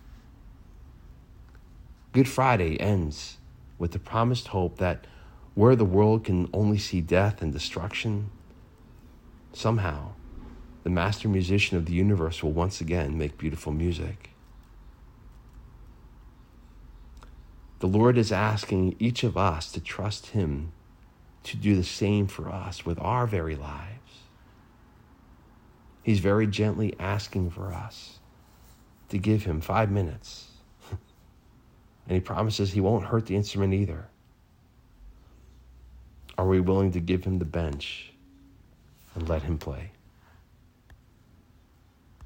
Good 2.12 2.28
Friday 2.28 2.76
ends 2.80 3.38
with 3.78 3.92
the 3.92 4.00
promised 4.00 4.48
hope 4.48 4.78
that 4.78 5.06
where 5.54 5.76
the 5.76 5.84
world 5.84 6.24
can 6.24 6.50
only 6.52 6.78
see 6.78 7.00
death 7.00 7.40
and 7.40 7.52
destruction, 7.52 8.30
Somehow, 9.52 10.12
the 10.82 10.90
master 10.90 11.28
musician 11.28 11.76
of 11.76 11.86
the 11.86 11.92
universe 11.92 12.42
will 12.42 12.52
once 12.52 12.80
again 12.80 13.18
make 13.18 13.38
beautiful 13.38 13.72
music. 13.72 14.30
The 17.80 17.86
Lord 17.86 18.16
is 18.16 18.32
asking 18.32 18.96
each 18.98 19.24
of 19.24 19.36
us 19.36 19.72
to 19.72 19.80
trust 19.80 20.28
Him 20.28 20.72
to 21.42 21.56
do 21.56 21.74
the 21.74 21.84
same 21.84 22.28
for 22.28 22.48
us 22.48 22.86
with 22.86 22.98
our 23.00 23.26
very 23.26 23.56
lives. 23.56 23.98
He's 26.02 26.20
very 26.20 26.46
gently 26.46 26.94
asking 26.98 27.50
for 27.50 27.72
us 27.72 28.20
to 29.08 29.18
give 29.18 29.44
Him 29.44 29.60
five 29.60 29.90
minutes. 29.90 30.48
and 30.90 32.14
He 32.14 32.20
promises 32.20 32.72
He 32.72 32.80
won't 32.80 33.06
hurt 33.06 33.26
the 33.26 33.36
instrument 33.36 33.74
either. 33.74 34.08
Are 36.38 36.46
we 36.46 36.60
willing 36.60 36.92
to 36.92 37.00
give 37.00 37.24
Him 37.24 37.38
the 37.38 37.44
bench? 37.44 38.11
And 39.14 39.28
let 39.28 39.42
him 39.42 39.58
play. 39.58 39.90